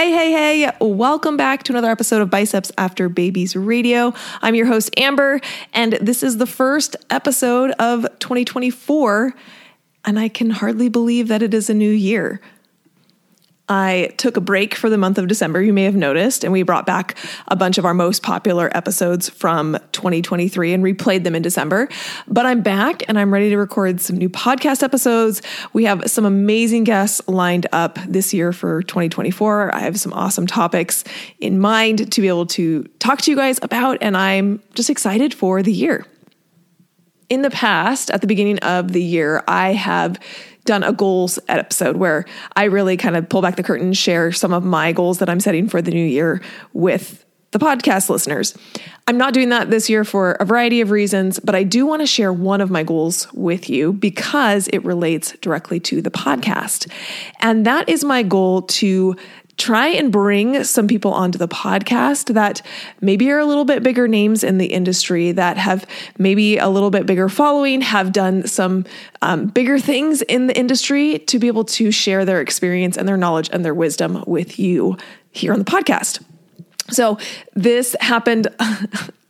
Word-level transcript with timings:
Hey, 0.00 0.12
hey, 0.12 0.32
hey, 0.32 0.72
welcome 0.80 1.36
back 1.36 1.62
to 1.64 1.74
another 1.74 1.90
episode 1.90 2.22
of 2.22 2.30
Biceps 2.30 2.72
After 2.78 3.10
Babies 3.10 3.54
Radio. 3.54 4.14
I'm 4.40 4.54
your 4.54 4.64
host, 4.64 4.98
Amber, 4.98 5.42
and 5.74 5.92
this 6.00 6.22
is 6.22 6.38
the 6.38 6.46
first 6.46 6.96
episode 7.10 7.72
of 7.72 8.06
2024, 8.18 9.34
and 10.06 10.18
I 10.18 10.30
can 10.30 10.48
hardly 10.48 10.88
believe 10.88 11.28
that 11.28 11.42
it 11.42 11.52
is 11.52 11.68
a 11.68 11.74
new 11.74 11.90
year. 11.90 12.40
I 13.70 14.12
took 14.16 14.36
a 14.36 14.40
break 14.40 14.74
for 14.74 14.90
the 14.90 14.98
month 14.98 15.16
of 15.16 15.28
December, 15.28 15.62
you 15.62 15.72
may 15.72 15.84
have 15.84 15.94
noticed, 15.94 16.42
and 16.42 16.52
we 16.52 16.64
brought 16.64 16.86
back 16.86 17.16
a 17.46 17.54
bunch 17.54 17.78
of 17.78 17.84
our 17.84 17.94
most 17.94 18.24
popular 18.24 18.68
episodes 18.76 19.28
from 19.28 19.78
2023 19.92 20.72
and 20.74 20.82
replayed 20.82 21.22
them 21.22 21.36
in 21.36 21.42
December. 21.42 21.88
But 22.26 22.46
I'm 22.46 22.62
back 22.62 23.08
and 23.08 23.16
I'm 23.16 23.32
ready 23.32 23.48
to 23.50 23.56
record 23.56 24.00
some 24.00 24.16
new 24.16 24.28
podcast 24.28 24.82
episodes. 24.82 25.40
We 25.72 25.84
have 25.84 26.10
some 26.10 26.24
amazing 26.24 26.82
guests 26.82 27.22
lined 27.28 27.68
up 27.70 27.96
this 28.08 28.34
year 28.34 28.52
for 28.52 28.82
2024. 28.82 29.72
I 29.72 29.78
have 29.78 30.00
some 30.00 30.12
awesome 30.14 30.48
topics 30.48 31.04
in 31.38 31.60
mind 31.60 32.10
to 32.10 32.20
be 32.20 32.26
able 32.26 32.46
to 32.46 32.82
talk 32.98 33.20
to 33.22 33.30
you 33.30 33.36
guys 33.36 33.60
about, 33.62 33.98
and 34.00 34.16
I'm 34.16 34.60
just 34.74 34.90
excited 34.90 35.32
for 35.32 35.62
the 35.62 35.72
year. 35.72 36.04
In 37.28 37.42
the 37.42 37.50
past, 37.50 38.10
at 38.10 38.20
the 38.20 38.26
beginning 38.26 38.58
of 38.58 38.90
the 38.90 39.02
year, 39.02 39.44
I 39.46 39.74
have 39.74 40.18
done 40.64 40.82
a 40.82 40.92
goals 40.92 41.38
episode 41.48 41.96
where 41.96 42.24
I 42.56 42.64
really 42.64 42.96
kind 42.96 43.16
of 43.16 43.28
pull 43.28 43.42
back 43.42 43.56
the 43.56 43.62
curtain, 43.62 43.92
share 43.92 44.32
some 44.32 44.52
of 44.52 44.64
my 44.64 44.92
goals 44.92 45.18
that 45.18 45.28
I'm 45.28 45.40
setting 45.40 45.68
for 45.68 45.80
the 45.82 45.90
new 45.90 46.04
year 46.04 46.42
with 46.72 47.24
the 47.52 47.58
podcast 47.58 48.08
listeners. 48.08 48.56
I'm 49.08 49.18
not 49.18 49.34
doing 49.34 49.48
that 49.48 49.70
this 49.70 49.90
year 49.90 50.04
for 50.04 50.32
a 50.32 50.44
variety 50.44 50.80
of 50.80 50.92
reasons, 50.92 51.40
but 51.40 51.56
I 51.56 51.64
do 51.64 51.84
want 51.84 52.00
to 52.00 52.06
share 52.06 52.32
one 52.32 52.60
of 52.60 52.70
my 52.70 52.84
goals 52.84 53.26
with 53.32 53.68
you 53.68 53.92
because 53.92 54.68
it 54.68 54.84
relates 54.84 55.32
directly 55.38 55.80
to 55.80 56.00
the 56.00 56.12
podcast. 56.12 56.90
And 57.40 57.66
that 57.66 57.88
is 57.88 58.04
my 58.04 58.22
goal 58.22 58.62
to 58.62 59.16
try 59.60 59.88
and 59.88 60.10
bring 60.10 60.64
some 60.64 60.88
people 60.88 61.12
onto 61.12 61.38
the 61.38 61.46
podcast 61.46 62.32
that 62.32 62.62
maybe 63.02 63.30
are 63.30 63.38
a 63.38 63.44
little 63.44 63.66
bit 63.66 63.82
bigger 63.82 64.08
names 64.08 64.42
in 64.42 64.56
the 64.56 64.66
industry 64.66 65.32
that 65.32 65.58
have 65.58 65.86
maybe 66.18 66.56
a 66.56 66.68
little 66.68 66.90
bit 66.90 67.04
bigger 67.04 67.28
following, 67.28 67.82
have 67.82 68.10
done 68.10 68.46
some 68.46 68.86
um, 69.20 69.46
bigger 69.46 69.78
things 69.78 70.22
in 70.22 70.46
the 70.46 70.58
industry 70.58 71.18
to 71.18 71.38
be 71.38 71.46
able 71.46 71.64
to 71.64 71.92
share 71.92 72.24
their 72.24 72.40
experience 72.40 72.96
and 72.96 73.06
their 73.06 73.18
knowledge 73.18 73.50
and 73.52 73.62
their 73.62 73.74
wisdom 73.74 74.24
with 74.26 74.58
you 74.58 74.96
here 75.30 75.52
on 75.52 75.58
the 75.58 75.64
podcast. 75.64 76.24
So 76.88 77.18
this 77.54 77.94
happened. 78.00 78.48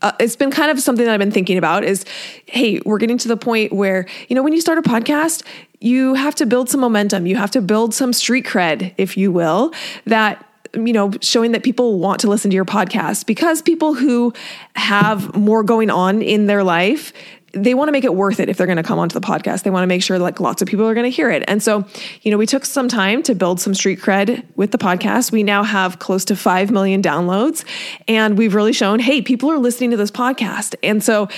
Uh, 0.03 0.13
it's 0.19 0.35
been 0.35 0.51
kind 0.51 0.71
of 0.71 0.81
something 0.81 1.05
that 1.05 1.13
I've 1.13 1.19
been 1.21 1.31
thinking 1.31 1.59
about 1.59 1.85
is 1.85 2.07
hey, 2.47 2.81
we're 2.87 2.97
getting 2.97 3.19
to 3.19 3.29
the 3.29 3.37
point 3.37 3.71
where, 3.71 4.07
you 4.31 4.35
know, 4.35 4.43
when 4.43 4.55
you 4.55 4.61
start 4.63 4.79
a 4.79 4.83
podcast, 4.83 5.43
you 5.81 6.15
have 6.15 6.35
to 6.37 6.47
build 6.47 6.69
some 6.69 6.81
momentum. 6.81 7.27
You 7.27 7.37
have 7.37 7.51
to 7.53 7.61
build 7.61 7.95
some 7.95 8.13
street 8.13 8.47
cred, 8.47 8.95
if 8.99 9.17
you 9.17 9.33
will, 9.33 9.73
that 10.05 10.47
you 10.75 10.93
know, 10.93 11.11
showing 11.21 11.53
that 11.53 11.65
people 11.65 11.99
want 11.99 12.21
to 12.21 12.29
listen 12.29 12.51
to 12.51 12.55
your 12.55 12.65
podcast 12.65 13.27
because 13.27 13.61
people 13.61 13.95
who 13.95 14.33
have 14.77 15.35
more 15.35 15.65
going 15.65 15.91
on 15.91 16.23
in 16.23 16.47
their 16.47 16.63
life, 16.63 17.13
they 17.53 17.75
want 17.75 17.89
to 17.89 17.93
make 17.93 18.05
it 18.05 18.15
worth 18.15 18.39
it 18.39 18.49
if 18.49 18.57
they're 18.57 18.67
going 18.67 18.77
to 18.77 18.83
come 18.83 18.99
onto 18.99 19.19
the 19.19 19.27
podcast. 19.27 19.65
They 19.65 19.71
want 19.71 19.83
to 19.83 19.89
make 19.89 20.03
sure 20.03 20.19
like 20.19 20.39
lots 20.39 20.63
of 20.63 20.69
people 20.69 20.87
are 20.87 20.95
going 20.95 21.11
to 21.11 21.15
hear 21.15 21.31
it. 21.31 21.43
And 21.49 21.63
so, 21.63 21.85
you 22.23 22.31
know, 22.31 22.39
we 22.39 22.47
took 22.47 22.65
some 22.65 22.87
time 22.87 23.23
to 23.25 23.35
build 23.35 23.61
some 23.61 23.75
street 23.75 23.99
cred 24.01 24.45
with 24.55 24.71
the 24.71 24.79
podcast. 24.79 25.33
We 25.33 25.43
now 25.43 25.65
have 25.65 25.99
close 25.99 26.25
to 26.27 26.37
5 26.37 26.71
million 26.71 27.03
downloads 27.03 27.65
and 28.07 28.39
we've 28.39 28.55
really 28.55 28.73
shown, 28.73 29.01
hey, 29.01 29.23
people 29.23 29.51
are 29.51 29.59
listening 29.59 29.91
to 29.91 29.97
this 29.97 30.13
podcast. 30.13 30.77
And 30.83 31.03
so 31.03 31.29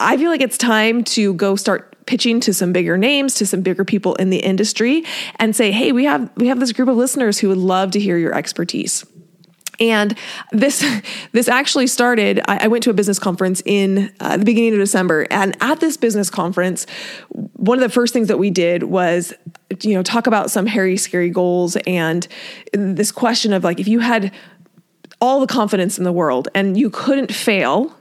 I 0.00 0.16
feel 0.16 0.30
like 0.30 0.40
it's 0.40 0.56
time 0.56 1.04
to 1.04 1.34
go 1.34 1.56
start 1.56 1.87
pitching 2.08 2.40
to 2.40 2.54
some 2.54 2.72
bigger 2.72 2.96
names, 2.98 3.34
to 3.34 3.46
some 3.46 3.60
bigger 3.60 3.84
people 3.84 4.14
in 4.16 4.30
the 4.30 4.38
industry 4.38 5.04
and 5.36 5.54
say, 5.54 5.70
"Hey, 5.70 5.92
we 5.92 6.04
have 6.04 6.30
we 6.36 6.48
have 6.48 6.58
this 6.58 6.72
group 6.72 6.88
of 6.88 6.96
listeners 6.96 7.38
who 7.38 7.48
would 7.48 7.58
love 7.58 7.92
to 7.92 8.00
hear 8.00 8.16
your 8.16 8.34
expertise." 8.34 9.04
And 9.78 10.18
this 10.50 10.84
this 11.32 11.48
actually 11.48 11.86
started. 11.86 12.40
I, 12.48 12.64
I 12.64 12.66
went 12.68 12.82
to 12.84 12.90
a 12.90 12.94
business 12.94 13.18
conference 13.18 13.62
in 13.64 14.10
uh, 14.20 14.38
the 14.38 14.44
beginning 14.44 14.72
of 14.72 14.80
December, 14.80 15.26
and 15.30 15.56
at 15.60 15.80
this 15.80 15.96
business 15.96 16.30
conference, 16.30 16.86
one 17.28 17.76
of 17.76 17.82
the 17.82 17.92
first 17.92 18.14
things 18.14 18.28
that 18.28 18.38
we 18.38 18.50
did 18.50 18.84
was, 18.84 19.34
you 19.82 19.94
know, 19.94 20.02
talk 20.02 20.26
about 20.26 20.50
some 20.50 20.66
hairy, 20.66 20.96
scary 20.96 21.30
goals 21.30 21.76
and 21.86 22.26
this 22.72 23.12
question 23.12 23.52
of 23.52 23.64
like, 23.64 23.78
if 23.78 23.86
you 23.86 24.00
had 24.00 24.32
all 25.20 25.40
the 25.40 25.46
confidence 25.46 25.98
in 25.98 26.04
the 26.04 26.12
world 26.12 26.48
and 26.54 26.78
you 26.78 26.88
couldn't 26.88 27.34
fail, 27.34 27.94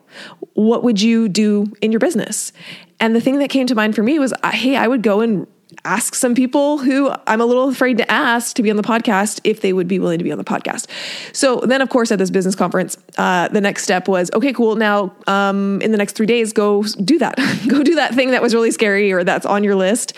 what 0.54 0.84
would 0.84 1.02
you 1.02 1.30
do 1.30 1.72
in 1.82 1.92
your 1.92 2.00
business? 2.00 2.52
And 3.00 3.16
the 3.16 3.22
thing 3.22 3.40
that 3.40 3.50
came 3.50 3.68
to 3.68 3.76
mind 3.76 3.96
for 3.96 4.04
me 4.04 4.20
was, 4.20 4.34
hey, 4.44 4.76
I 4.76 4.88
would 4.88 5.04
go 5.04 5.22
and 5.22 5.48
ask 5.84 6.16
some 6.16 6.34
people 6.34 6.78
who 6.78 7.12
I'm 7.28 7.42
a 7.42 7.46
little 7.46 7.70
afraid 7.70 7.98
to 7.98 8.12
ask 8.12 8.56
to 8.56 8.64
be 8.64 8.70
on 8.70 8.78
the 8.78 8.84
podcast 8.84 9.40
if 9.44 9.62
they 9.62 9.74
would 9.74 9.88
be 9.88 10.00
willing 10.00 10.18
to 10.18 10.24
be 10.24 10.32
on 10.32 10.38
the 10.38 10.44
podcast. 10.44 10.88
So 11.34 11.62
then, 11.62 11.82
of 11.82 11.90
course, 11.90 12.12
at 12.12 12.20
this 12.20 12.30
business 12.30 12.56
conference, 12.56 12.98
uh, 13.18 13.48
the 13.50 13.62
next 13.62 13.84
step 13.84 14.08
was 14.08 14.32
okay, 14.34 14.54
cool. 14.54 14.76
Now, 14.76 15.14
um, 15.28 15.82
in 15.82 15.92
the 15.92 15.98
next 15.98 16.14
three 16.14 16.26
days, 16.26 16.54
go 16.54 16.84
do 16.84 17.20
that. 17.20 17.38
go 17.68 17.84
do 17.84 17.96
that 17.96 18.16
thing 18.16 18.32
that 18.32 18.42
was 18.42 18.54
really 18.54 18.72
scary 18.72 19.12
or 19.12 19.24
that's 19.24 19.46
on 19.46 19.64
your 19.64 19.76
list. 19.76 20.14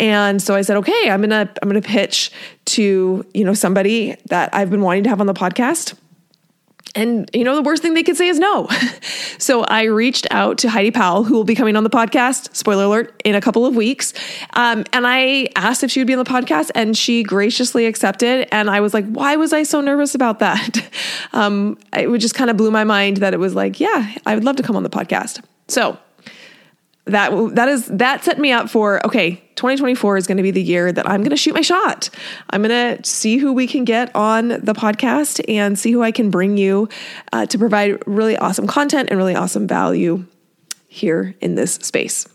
And 0.00 0.42
so 0.42 0.54
I 0.54 0.62
said, 0.62 0.76
okay, 0.78 1.10
I'm 1.10 1.20
gonna 1.20 1.50
I'm 1.62 1.68
gonna 1.68 1.82
pitch 1.82 2.30
to 2.66 3.24
you 3.34 3.44
know 3.44 3.54
somebody 3.54 4.16
that 4.26 4.54
I've 4.54 4.70
been 4.70 4.82
wanting 4.82 5.04
to 5.04 5.10
have 5.10 5.20
on 5.20 5.26
the 5.26 5.34
podcast 5.34 5.94
and, 6.94 7.30
you 7.32 7.44
know, 7.44 7.54
the 7.54 7.62
worst 7.62 7.82
thing 7.82 7.94
they 7.94 8.02
could 8.02 8.16
say 8.16 8.28
is 8.28 8.38
no. 8.38 8.68
so 9.38 9.62
I 9.64 9.84
reached 9.84 10.26
out 10.30 10.58
to 10.58 10.70
Heidi 10.70 10.90
Powell, 10.90 11.24
who 11.24 11.34
will 11.34 11.44
be 11.44 11.54
coming 11.54 11.76
on 11.76 11.84
the 11.84 11.90
podcast, 11.90 12.54
spoiler 12.54 12.84
alert, 12.84 13.20
in 13.24 13.34
a 13.34 13.40
couple 13.40 13.66
of 13.66 13.76
weeks. 13.76 14.14
Um, 14.54 14.84
and 14.92 15.06
I 15.06 15.48
asked 15.56 15.84
if 15.84 15.90
she 15.90 16.00
would 16.00 16.06
be 16.06 16.14
on 16.14 16.24
the 16.24 16.30
podcast, 16.30 16.70
and 16.74 16.96
she 16.96 17.22
graciously 17.22 17.86
accepted. 17.86 18.48
And 18.52 18.70
I 18.70 18.80
was 18.80 18.94
like, 18.94 19.06
why 19.06 19.36
was 19.36 19.52
I 19.52 19.62
so 19.62 19.80
nervous 19.80 20.14
about 20.14 20.38
that? 20.40 20.88
Um, 21.32 21.78
it 21.92 22.08
just 22.18 22.34
kind 22.34 22.50
of 22.50 22.56
blew 22.56 22.70
my 22.70 22.84
mind 22.84 23.18
that 23.18 23.34
it 23.34 23.38
was 23.38 23.54
like, 23.54 23.80
yeah, 23.80 24.14
I 24.26 24.34
would 24.34 24.44
love 24.44 24.56
to 24.56 24.62
come 24.62 24.76
on 24.76 24.82
the 24.82 24.90
podcast. 24.90 25.42
So 25.68 25.98
that 27.08 27.54
that 27.54 27.68
is 27.68 27.86
that 27.86 28.24
set 28.24 28.38
me 28.38 28.52
up 28.52 28.70
for 28.70 29.04
okay 29.06 29.42
2024 29.56 30.16
is 30.16 30.26
going 30.26 30.36
to 30.36 30.42
be 30.42 30.50
the 30.50 30.62
year 30.62 30.92
that 30.92 31.08
i'm 31.08 31.20
going 31.20 31.30
to 31.30 31.36
shoot 31.36 31.54
my 31.54 31.60
shot. 31.60 32.10
I'm 32.50 32.62
going 32.62 32.98
to 32.98 33.08
see 33.08 33.38
who 33.38 33.52
we 33.52 33.66
can 33.66 33.84
get 33.84 34.14
on 34.14 34.48
the 34.48 34.74
podcast 34.74 35.44
and 35.48 35.78
see 35.78 35.92
who 35.92 36.02
i 36.02 36.12
can 36.12 36.30
bring 36.30 36.56
you 36.56 36.88
uh, 37.32 37.46
to 37.46 37.58
provide 37.58 38.02
really 38.06 38.36
awesome 38.36 38.66
content 38.66 39.08
and 39.10 39.18
really 39.18 39.34
awesome 39.34 39.66
value 39.66 40.24
here 40.88 41.34
in 41.40 41.54
this 41.54 41.74
space. 41.74 42.26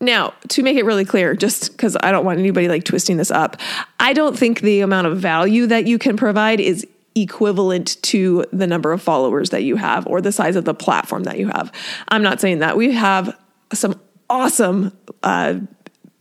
Now, 0.00 0.34
to 0.48 0.62
make 0.62 0.76
it 0.76 0.84
really 0.84 1.06
clear, 1.06 1.34
just 1.34 1.72
because 1.72 1.96
I 2.02 2.12
don't 2.12 2.24
want 2.24 2.38
anybody 2.38 2.68
like 2.68 2.84
twisting 2.84 3.16
this 3.16 3.30
up, 3.30 3.56
I 3.98 4.12
don't 4.12 4.38
think 4.38 4.60
the 4.60 4.80
amount 4.80 5.06
of 5.06 5.18
value 5.18 5.66
that 5.66 5.86
you 5.86 5.98
can 5.98 6.16
provide 6.16 6.60
is 6.60 6.86
equivalent 7.16 8.00
to 8.02 8.44
the 8.52 8.66
number 8.66 8.92
of 8.92 9.02
followers 9.02 9.50
that 9.50 9.62
you 9.62 9.76
have 9.76 10.06
or 10.06 10.20
the 10.20 10.32
size 10.32 10.54
of 10.54 10.64
the 10.64 10.74
platform 10.74 11.24
that 11.24 11.38
you 11.38 11.48
have. 11.48 11.72
I'm 12.08 12.22
not 12.22 12.40
saying 12.40 12.60
that. 12.60 12.76
We 12.76 12.92
have 12.92 13.36
some 13.72 14.00
awesome 14.28 14.96
uh, 15.22 15.60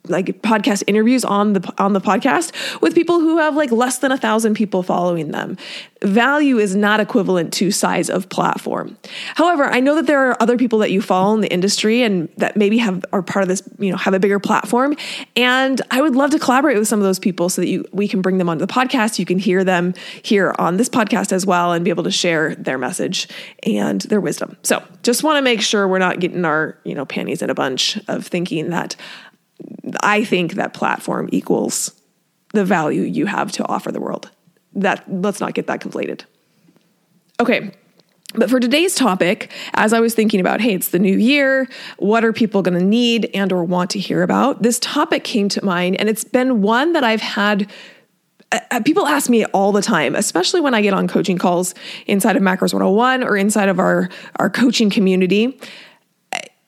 like 0.09 0.41
podcast 0.41 0.83
interviews 0.87 1.25
on 1.25 1.53
the 1.53 1.73
on 1.77 1.93
the 1.93 2.01
podcast 2.01 2.51
with 2.81 2.95
people 2.95 3.19
who 3.19 3.37
have 3.37 3.55
like 3.55 3.71
less 3.71 3.99
than 3.99 4.11
a 4.11 4.17
thousand 4.17 4.55
people 4.55 4.83
following 4.83 5.31
them 5.31 5.57
value 6.05 6.57
is 6.57 6.75
not 6.75 6.99
equivalent 6.99 7.51
to 7.53 7.71
size 7.71 8.09
of 8.09 8.29
platform. 8.29 8.97
However, 9.35 9.65
I 9.65 9.79
know 9.79 9.95
that 9.95 10.05
there 10.05 10.29
are 10.29 10.41
other 10.41 10.57
people 10.57 10.79
that 10.79 10.91
you 10.91 11.01
follow 11.01 11.33
in 11.33 11.41
the 11.41 11.51
industry 11.51 12.03
and 12.03 12.29
that 12.37 12.55
maybe 12.55 12.77
have 12.77 13.03
are 13.11 13.21
part 13.21 13.43
of 13.43 13.49
this, 13.49 13.63
you 13.79 13.91
know, 13.91 13.97
have 13.97 14.13
a 14.13 14.19
bigger 14.19 14.39
platform. 14.39 14.95
And 15.35 15.81
I 15.91 16.01
would 16.01 16.15
love 16.15 16.31
to 16.31 16.39
collaborate 16.39 16.77
with 16.77 16.87
some 16.87 16.99
of 16.99 17.05
those 17.05 17.19
people 17.19 17.49
so 17.49 17.61
that 17.61 17.67
you 17.67 17.85
we 17.91 18.07
can 18.07 18.21
bring 18.21 18.37
them 18.37 18.49
onto 18.49 18.65
the 18.65 18.71
podcast. 18.71 19.19
You 19.19 19.25
can 19.25 19.39
hear 19.39 19.63
them 19.63 19.93
here 20.21 20.53
on 20.59 20.77
this 20.77 20.89
podcast 20.89 21.31
as 21.31 21.45
well 21.45 21.73
and 21.73 21.83
be 21.83 21.89
able 21.89 22.03
to 22.03 22.11
share 22.11 22.55
their 22.55 22.77
message 22.77 23.27
and 23.63 24.01
their 24.01 24.21
wisdom. 24.21 24.57
So 24.63 24.83
just 25.03 25.23
want 25.23 25.37
to 25.37 25.41
make 25.41 25.61
sure 25.61 25.87
we're 25.87 25.99
not 25.99 26.19
getting 26.19 26.45
our, 26.45 26.77
you 26.83 26.93
know, 26.93 27.05
panties 27.05 27.41
in 27.41 27.49
a 27.49 27.55
bunch 27.55 27.97
of 28.07 28.27
thinking 28.27 28.69
that 28.69 28.95
I 30.01 30.23
think 30.23 30.53
that 30.53 30.73
platform 30.73 31.29
equals 31.31 31.91
the 32.53 32.65
value 32.65 33.01
you 33.01 33.25
have 33.25 33.51
to 33.53 33.65
offer 33.65 33.91
the 33.91 34.01
world. 34.01 34.31
That 34.73 35.03
let's 35.07 35.39
not 35.39 35.53
get 35.53 35.67
that 35.67 35.81
conflated. 35.81 36.23
Okay, 37.39 37.71
but 38.37 38.49
for 38.49 38.59
today's 38.59 38.95
topic, 38.95 39.51
as 39.73 39.93
I 39.93 39.99
was 39.99 40.13
thinking 40.13 40.39
about, 40.39 40.61
hey, 40.61 40.73
it's 40.73 40.89
the 40.89 40.99
new 40.99 41.17
year, 41.17 41.67
what 41.97 42.25
are 42.25 42.33
people 42.33 42.61
going 42.61 42.77
to 42.77 42.83
need 42.83 43.29
and 43.33 43.51
or 43.51 43.63
want 43.63 43.89
to 43.91 43.99
hear 43.99 44.23
about? 44.23 44.61
This 44.61 44.79
topic 44.79 45.23
came 45.23 45.49
to 45.49 45.63
mind 45.63 45.95
and 45.99 46.09
it's 46.09 46.23
been 46.23 46.61
one 46.61 46.93
that 46.93 47.03
I've 47.03 47.21
had 47.21 47.71
uh, 48.51 48.59
uh 48.71 48.79
people 48.81 49.07
ask 49.07 49.29
me 49.29 49.45
all 49.45 49.71
the 49.71 49.81
time, 49.81 50.15
especially 50.15 50.61
when 50.61 50.73
I 50.73 50.81
get 50.81 50.93
on 50.93 51.07
coaching 51.07 51.37
calls 51.37 51.73
inside 52.05 52.35
of 52.35 52.43
Macros 52.43 52.73
101 52.73 53.23
or 53.23 53.37
inside 53.37 53.69
of 53.69 53.79
our 53.79 54.09
our 54.37 54.49
coaching 54.49 54.89
community. 54.89 55.59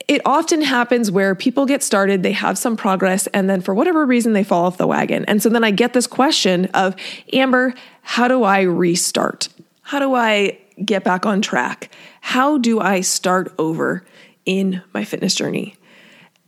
It 0.07 0.21
often 0.25 0.61
happens 0.61 1.11
where 1.11 1.35
people 1.35 1.65
get 1.65 1.83
started, 1.83 2.23
they 2.23 2.31
have 2.31 2.57
some 2.57 2.77
progress, 2.77 3.27
and 3.27 3.49
then 3.49 3.59
for 3.59 3.73
whatever 3.73 4.05
reason, 4.05 4.31
they 4.33 4.43
fall 4.43 4.65
off 4.65 4.77
the 4.77 4.87
wagon. 4.87 5.25
And 5.25 5.43
so 5.43 5.49
then 5.49 5.65
I 5.65 5.71
get 5.71 5.93
this 5.93 6.07
question 6.07 6.65
of, 6.67 6.95
Amber, 7.33 7.73
how 8.03 8.29
do 8.29 8.43
I 8.43 8.61
restart? 8.61 9.49
How 9.81 9.99
do 9.99 10.15
I 10.15 10.59
get 10.83 11.03
back 11.03 11.25
on 11.25 11.41
track? 11.41 11.91
How 12.21 12.57
do 12.57 12.79
I 12.79 13.01
start 13.01 13.53
over 13.57 14.05
in 14.45 14.81
my 14.93 15.03
fitness 15.03 15.35
journey? 15.35 15.75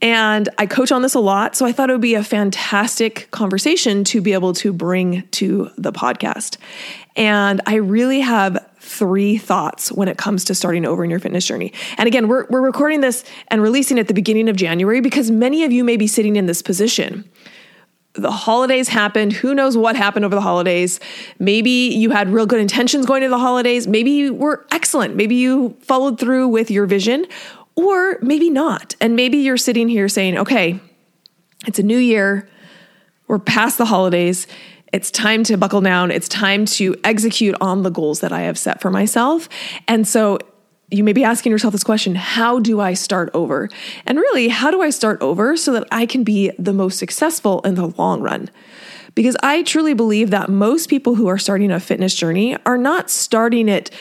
And 0.02 0.48
I 0.58 0.66
coach 0.66 0.94
on 0.94 1.02
this 1.02 1.14
a 1.14 1.20
lot. 1.20 1.58
So 1.58 1.66
I 1.66 1.74
thought 1.74 1.90
it 1.90 1.94
would 1.94 2.02
be 2.02 2.16
a 2.16 2.24
fantastic 2.24 3.30
conversation 3.32 4.06
to 4.06 4.22
be 4.22 4.32
able 4.32 4.54
to 4.54 4.72
bring 4.72 5.28
to 5.32 5.70
the 5.78 5.92
podcast. 5.92 6.58
And 7.18 7.60
I 7.66 7.76
really 7.76 8.22
have 8.22 8.69
three 9.00 9.38
thoughts 9.38 9.92
when 9.92 10.08
it 10.08 10.18
comes 10.18 10.44
to 10.46 10.54
starting 10.54 10.86
over 10.86 11.04
in 11.04 11.10
your 11.10 11.20
fitness 11.20 11.46
journey. 11.46 11.74
And 11.98 12.06
again, 12.06 12.28
we're, 12.28 12.46
we're 12.50 12.62
recording 12.62 13.02
this 13.02 13.24
and 13.48 13.62
releasing 13.62 13.98
at 13.98 14.08
the 14.08 14.14
beginning 14.14 14.50
of 14.50 14.56
January 14.56 15.00
because 15.02 15.32
many 15.32 15.64
of 15.64 15.72
you 15.72 15.84
may 15.84 15.98
be 15.98 16.06
sitting 16.06 16.36
in 16.36 16.46
this 16.46 16.62
position 16.62 17.30
the 18.14 18.32
holidays 18.32 18.90
happened. 18.90 19.34
Who 19.34 19.54
knows 19.54 19.78
what 19.78 19.96
happened 19.96 20.26
over 20.26 20.36
the 20.36 20.42
holidays? 20.42 21.00
Maybe 21.38 21.70
you 21.70 22.10
had 22.10 22.30
real 22.30 22.46
good 22.46 22.60
intentions 22.60 23.06
going 23.06 23.22
to 23.22 23.30
the 23.30 23.38
holidays. 23.38 23.88
Maybe 23.88 24.12
you 24.12 24.34
were 24.34 24.66
excellent. 24.72 25.16
Maybe 25.16 25.36
you 25.36 25.78
followed 25.82 26.20
through 26.20 26.48
with 26.48 26.72
your 26.72 26.86
vision, 26.86 27.26
or 27.76 28.18
maybe 28.22 28.50
not. 28.50 28.96
And 29.00 29.16
maybe 29.16 29.38
you're 29.38 29.58
sitting 29.58 29.88
here 29.88 30.10
saying, 30.10 30.38
okay, 30.38 30.80
it's 31.68 31.80
a 31.80 31.84
new 31.84 31.98
year. 31.98 32.50
We're 33.28 33.40
past 33.40 33.78
the 33.78 33.86
holidays. 33.86 34.48
It's 34.92 35.12
time 35.12 35.44
to 35.46 35.58
buckle 35.58 35.82
down. 35.82 36.12
It's 36.12 36.28
time 36.28 36.66
to 36.66 36.96
execute 37.04 37.56
on 37.62 37.84
the 37.84 37.92
goals 37.92 38.22
that 38.22 38.32
I 38.32 38.42
have 38.42 38.58
set 38.58 38.82
for 38.82 38.90
myself. 38.90 39.48
And 39.88 40.08
so 40.08 40.40
you 40.92 41.04
may 41.04 41.14
be 41.14 41.24
asking 41.24 41.52
yourself 41.52 41.72
this 41.72 41.84
question 41.84 42.16
How 42.16 42.60
do 42.60 42.80
I 42.80 42.94
start 42.94 43.30
over? 43.34 43.70
And 44.06 44.18
really, 44.18 44.48
how 44.48 44.72
do 44.72 44.82
I 44.82 44.90
start 44.90 45.22
over 45.22 45.56
so 45.56 45.72
that 45.74 45.88
I 45.92 46.06
can 46.06 46.24
be 46.24 46.52
the 46.58 46.74
most 46.74 46.98
successful 46.98 47.62
in 47.62 47.76
the 47.76 47.88
long 47.88 48.22
run? 48.22 48.50
Because 49.16 49.36
I 49.44 49.64
truly 49.64 49.94
believe 49.94 50.30
that 50.32 50.50
most 50.50 50.90
people 50.90 51.16
who 51.16 51.28
are 51.28 51.38
starting 51.38 51.72
a 51.72 51.80
fitness 51.80 52.16
journey 52.16 52.58
are 52.66 52.78
not 52.78 53.10
starting 53.10 53.68
it 53.68 53.92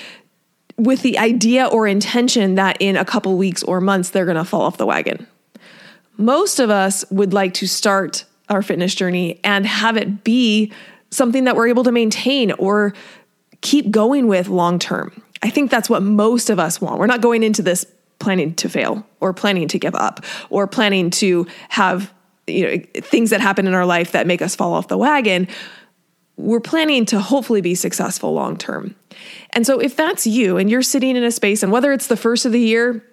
with 0.76 1.02
the 1.02 1.18
idea 1.18 1.66
or 1.66 1.86
intention 1.86 2.54
that 2.54 2.76
in 2.80 2.96
a 2.96 3.04
couple 3.04 3.36
weeks 3.36 3.62
or 3.62 3.80
months 3.80 4.10
they're 4.10 4.24
going 4.24 4.36
to 4.36 4.44
fall 4.44 4.62
off 4.62 4.76
the 4.76 4.86
wagon. 4.86 5.26
Most 6.16 6.60
of 6.60 6.70
us 6.70 7.04
would 7.10 7.32
like 7.32 7.54
to 7.54 7.66
start 7.66 8.24
our 8.48 8.62
fitness 8.62 8.94
journey 8.94 9.40
and 9.44 9.66
have 9.66 9.96
it 9.96 10.24
be 10.24 10.72
something 11.10 11.44
that 11.44 11.56
we're 11.56 11.68
able 11.68 11.84
to 11.84 11.92
maintain 11.92 12.52
or 12.52 12.94
keep 13.60 13.90
going 13.90 14.26
with 14.26 14.48
long 14.48 14.78
term. 14.78 15.22
I 15.42 15.50
think 15.50 15.70
that's 15.70 15.88
what 15.88 16.02
most 16.02 16.50
of 16.50 16.58
us 16.58 16.80
want. 16.80 16.98
We're 16.98 17.06
not 17.06 17.20
going 17.20 17.42
into 17.42 17.62
this 17.62 17.86
planning 18.18 18.54
to 18.56 18.68
fail 18.68 19.06
or 19.20 19.32
planning 19.32 19.68
to 19.68 19.78
give 19.78 19.94
up 19.94 20.24
or 20.50 20.66
planning 20.66 21.10
to 21.10 21.46
have 21.68 22.12
you 22.46 22.66
know 22.66 22.82
things 22.94 23.30
that 23.30 23.40
happen 23.40 23.66
in 23.66 23.74
our 23.74 23.86
life 23.86 24.12
that 24.12 24.26
make 24.26 24.42
us 24.42 24.56
fall 24.56 24.72
off 24.72 24.88
the 24.88 24.98
wagon. 24.98 25.48
We're 26.36 26.60
planning 26.60 27.04
to 27.06 27.20
hopefully 27.20 27.60
be 27.60 27.74
successful 27.74 28.32
long 28.32 28.56
term. 28.56 28.94
And 29.50 29.66
so 29.66 29.80
if 29.80 29.96
that's 29.96 30.26
you 30.26 30.56
and 30.56 30.70
you're 30.70 30.82
sitting 30.82 31.16
in 31.16 31.24
a 31.24 31.30
space 31.30 31.62
and 31.62 31.72
whether 31.72 31.92
it's 31.92 32.06
the 32.06 32.16
first 32.16 32.46
of 32.46 32.52
the 32.52 32.60
year 32.60 33.04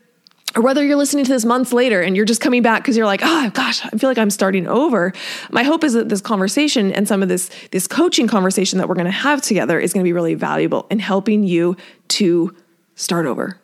or 0.56 0.62
whether 0.62 0.84
you're 0.84 0.96
listening 0.96 1.26
to 1.26 1.32
this 1.32 1.44
months 1.44 1.74
later 1.74 2.02
and 2.02 2.16
you're 2.16 2.26
just 2.26 2.42
coming 2.42 2.62
back 2.62 2.82
because 2.82 2.96
you're 2.96 3.06
like, 3.06 3.22
oh 3.24 3.50
gosh, 3.54 3.86
I 3.86 3.90
feel 3.90 4.10
like 4.10 4.18
I'm 4.18 4.30
starting 4.30 4.68
over. 4.68 5.12
My 5.52 5.64
hope 5.64 5.84
is 5.84 5.94
that 5.94 6.10
this 6.10 6.22
conversation 6.22 6.92
and 6.94 7.08
some 7.08 7.22
of 7.22 7.30
this 7.30 7.50
this 7.72 7.88
coaching 7.88 8.28
conversation 8.28 8.80
that 8.80 8.88
we're 8.88 8.96
going 8.96 9.06
to 9.06 9.12
have 9.12 9.42
together 9.42 9.80
is 9.80 9.94
going 9.94 10.04
to 10.04 10.08
be 10.08 10.14
really 10.14 10.34
valuable 10.34 10.88
in 10.90 11.00
helping 11.00 11.44
you 11.44 11.76
to 12.10 12.56
start 12.96 13.26
over 13.26 13.60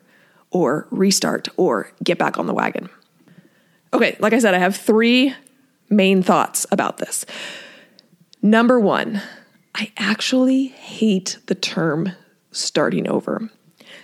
or 0.50 0.86
restart 0.90 1.48
or 1.56 1.90
get 2.04 2.18
back 2.18 2.38
on 2.38 2.46
the 2.46 2.54
wagon. 2.54 2.90
Okay, 3.94 4.16
like 4.20 4.32
I 4.32 4.38
said, 4.38 4.54
I 4.54 4.58
have 4.58 4.76
three 4.76 5.34
main 5.88 6.22
thoughts 6.22 6.66
about 6.70 6.98
this. 6.98 7.24
Number 8.42 8.78
one, 8.78 9.22
I 9.74 9.92
actually 9.96 10.68
hate 10.68 11.38
the 11.46 11.54
term 11.54 12.12
starting 12.50 13.08
over. 13.08 13.50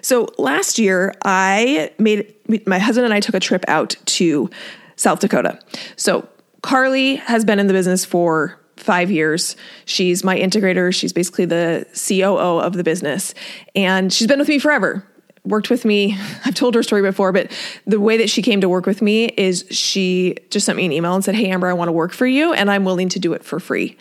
So 0.02 0.28
last 0.38 0.78
year, 0.78 1.14
I 1.24 1.90
made 1.98 2.34
my 2.66 2.78
husband 2.78 3.04
and 3.04 3.14
I 3.14 3.20
took 3.20 3.34
a 3.34 3.40
trip 3.40 3.64
out 3.68 3.96
to 4.06 4.50
South 4.96 5.20
Dakota. 5.20 5.58
So 5.96 6.28
Carly 6.62 7.16
has 7.16 7.44
been 7.44 7.58
in 7.58 7.66
the 7.66 7.72
business 7.72 8.04
for 8.04 8.58
five 8.76 9.10
years. 9.10 9.56
She's 9.84 10.24
my 10.24 10.36
integrator. 10.38 10.94
She's 10.94 11.12
basically 11.12 11.44
the 11.44 11.86
COO 11.94 12.60
of 12.60 12.74
the 12.74 12.84
business. 12.84 13.34
And 13.74 14.12
she's 14.12 14.26
been 14.26 14.38
with 14.38 14.48
me 14.48 14.58
forever. 14.58 15.04
Worked 15.48 15.70
with 15.70 15.84
me. 15.84 16.16
I've 16.44 16.54
told 16.54 16.74
her 16.74 16.82
story 16.82 17.02
before, 17.02 17.32
but 17.32 17.50
the 17.86 17.98
way 17.98 18.16
that 18.18 18.30
she 18.30 18.42
came 18.42 18.60
to 18.60 18.68
work 18.68 18.86
with 18.86 19.02
me 19.02 19.26
is 19.36 19.64
she 19.70 20.36
just 20.50 20.66
sent 20.66 20.76
me 20.76 20.84
an 20.84 20.92
email 20.92 21.14
and 21.14 21.24
said, 21.24 21.34
Hey, 21.34 21.48
Amber, 21.48 21.68
I 21.68 21.72
want 21.72 21.88
to 21.88 21.92
work 21.92 22.12
for 22.12 22.26
you 22.26 22.52
and 22.52 22.70
I'm 22.70 22.84
willing 22.84 23.08
to 23.10 23.18
do 23.18 23.32
it 23.32 23.44
for 23.44 23.58
free. 23.58 23.96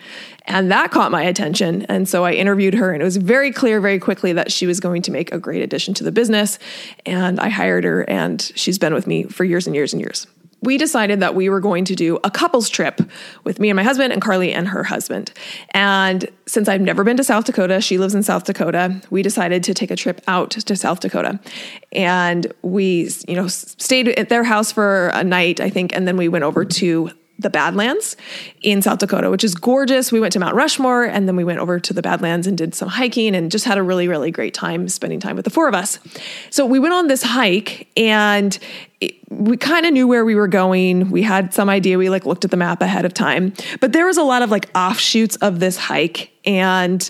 And 0.47 0.71
that 0.71 0.91
caught 0.91 1.11
my 1.11 1.23
attention. 1.23 1.83
And 1.83 2.07
so 2.07 2.23
I 2.23 2.31
interviewed 2.31 2.73
her, 2.75 2.94
and 2.94 3.01
it 3.01 3.05
was 3.05 3.17
very 3.17 3.51
clear 3.51 3.81
very 3.81 3.99
quickly 3.99 4.31
that 4.33 4.49
she 4.49 4.65
was 4.65 4.79
going 4.79 5.01
to 5.03 5.11
make 5.11 5.33
a 5.33 5.38
great 5.38 5.61
addition 5.61 5.94
to 5.95 6.05
the 6.05 6.11
business. 6.11 6.57
And 7.05 7.38
I 7.39 7.49
hired 7.49 7.83
her, 7.83 8.09
and 8.09 8.41
she's 8.55 8.79
been 8.79 8.94
with 8.94 9.07
me 9.07 9.23
for 9.23 9.44
years 9.44 9.67
and 9.67 9.75
years 9.75 9.91
and 9.91 9.99
years. 9.99 10.25
We 10.62 10.77
decided 10.77 11.19
that 11.19 11.36
we 11.36 11.50
were 11.50 11.59
going 11.59 11.86
to 11.86 11.95
do 11.95 12.19
a 12.24 12.31
couples 12.31 12.69
trip 12.69 13.00
with 13.44 13.59
me 13.59 13.69
and 13.69 13.75
my 13.75 13.83
husband 13.83 14.12
and 14.12 14.21
Carly 14.21 14.51
and 14.51 14.68
her 14.68 14.83
husband. 14.83 15.31
And 15.71 16.27
since 16.48 16.68
I've 16.68 16.81
never 16.81 17.04
been 17.04 17.18
to 17.18 17.24
South 17.24 17.45
Dakota, 17.45 17.80
she 17.80 17.98
lives 17.98 18.15
in 18.15 18.24
South 18.24 18.45
Dakota, 18.45 19.01
we 19.09 19.21
decided 19.21 19.63
to 19.65 19.74
take 19.74 19.92
a 19.92 19.95
trip 19.95 20.21
out 20.27 20.51
to 20.51 20.75
South 20.75 21.00
Dakota. 21.00 21.39
And 21.92 22.51
we, 22.63 23.09
you 23.27 23.36
know, 23.36 23.48
stayed 23.48 24.09
at 24.09 24.30
their 24.30 24.44
house 24.44 24.71
for 24.71 25.09
a 25.09 25.24
night, 25.24 25.59
I 25.59 25.69
think, 25.69 25.95
and 25.95 26.07
then 26.07 26.18
we 26.18 26.27
went 26.27 26.44
over 26.44 26.65
to 26.65 27.12
the 27.39 27.50
Badlands 27.50 28.18
in 28.62 28.81
South 28.81 29.00
Dakota, 29.00 29.30
which 29.30 29.44
is 29.44 29.54
gorgeous. 29.54 30.12
We 30.12 30.19
went 30.19 30.34
to 30.34 30.39
Mount 30.39 30.56
Rushmore 30.56 31.04
and 31.04 31.28
then 31.28 31.36
we 31.36 31.44
went 31.44 31.60
over 31.60 31.80
to 31.80 31.94
the 31.94 32.01
Badlands 32.01 32.47
and 32.47 32.57
did 32.57 32.73
some 32.73 32.90
hiking 32.90 33.35
and 33.35 33.52
just 33.52 33.66
had 33.66 33.78
a 33.78 33.83
really, 33.83 34.07
really 34.07 34.31
great 34.31 34.54
time 34.54 34.88
spending 34.90 35.19
time 35.19 35.35
with 35.35 35.45
the 35.45 35.52
four 35.52 35.68
of 35.68 35.76
us. 35.76 36.00
So 36.50 36.66
we 36.66 36.80
went 36.80 36.94
on 36.94 37.07
this 37.07 37.21
hike 37.21 37.88
and 37.95 38.57
it, 39.00 39.16
we 39.30 39.57
kind 39.57 39.85
of 39.85 39.94
knew 39.94 40.07
where 40.07 40.26
we 40.26 40.33
were 40.33 40.47
going. 40.47 41.11
We 41.11 41.21
had 41.21 41.54
some 41.54 41.69
idea. 41.69 41.97
We 41.97 42.09
like 42.09 42.26
looked 42.26 42.45
at 42.45 42.52
the 42.52 42.57
map 42.57 42.81
ahead 42.81 43.06
of 43.06 43.14
time, 43.14 43.54
but 43.80 43.94
there 43.94 44.07
was 44.07 44.18
a 44.18 44.23
lot 44.23 44.42
of 44.42 44.50
like 44.50 44.69
offshoots 44.76 45.35
of 45.38 45.59
this 45.59 45.78
hike 45.78 46.31
and 46.45 47.07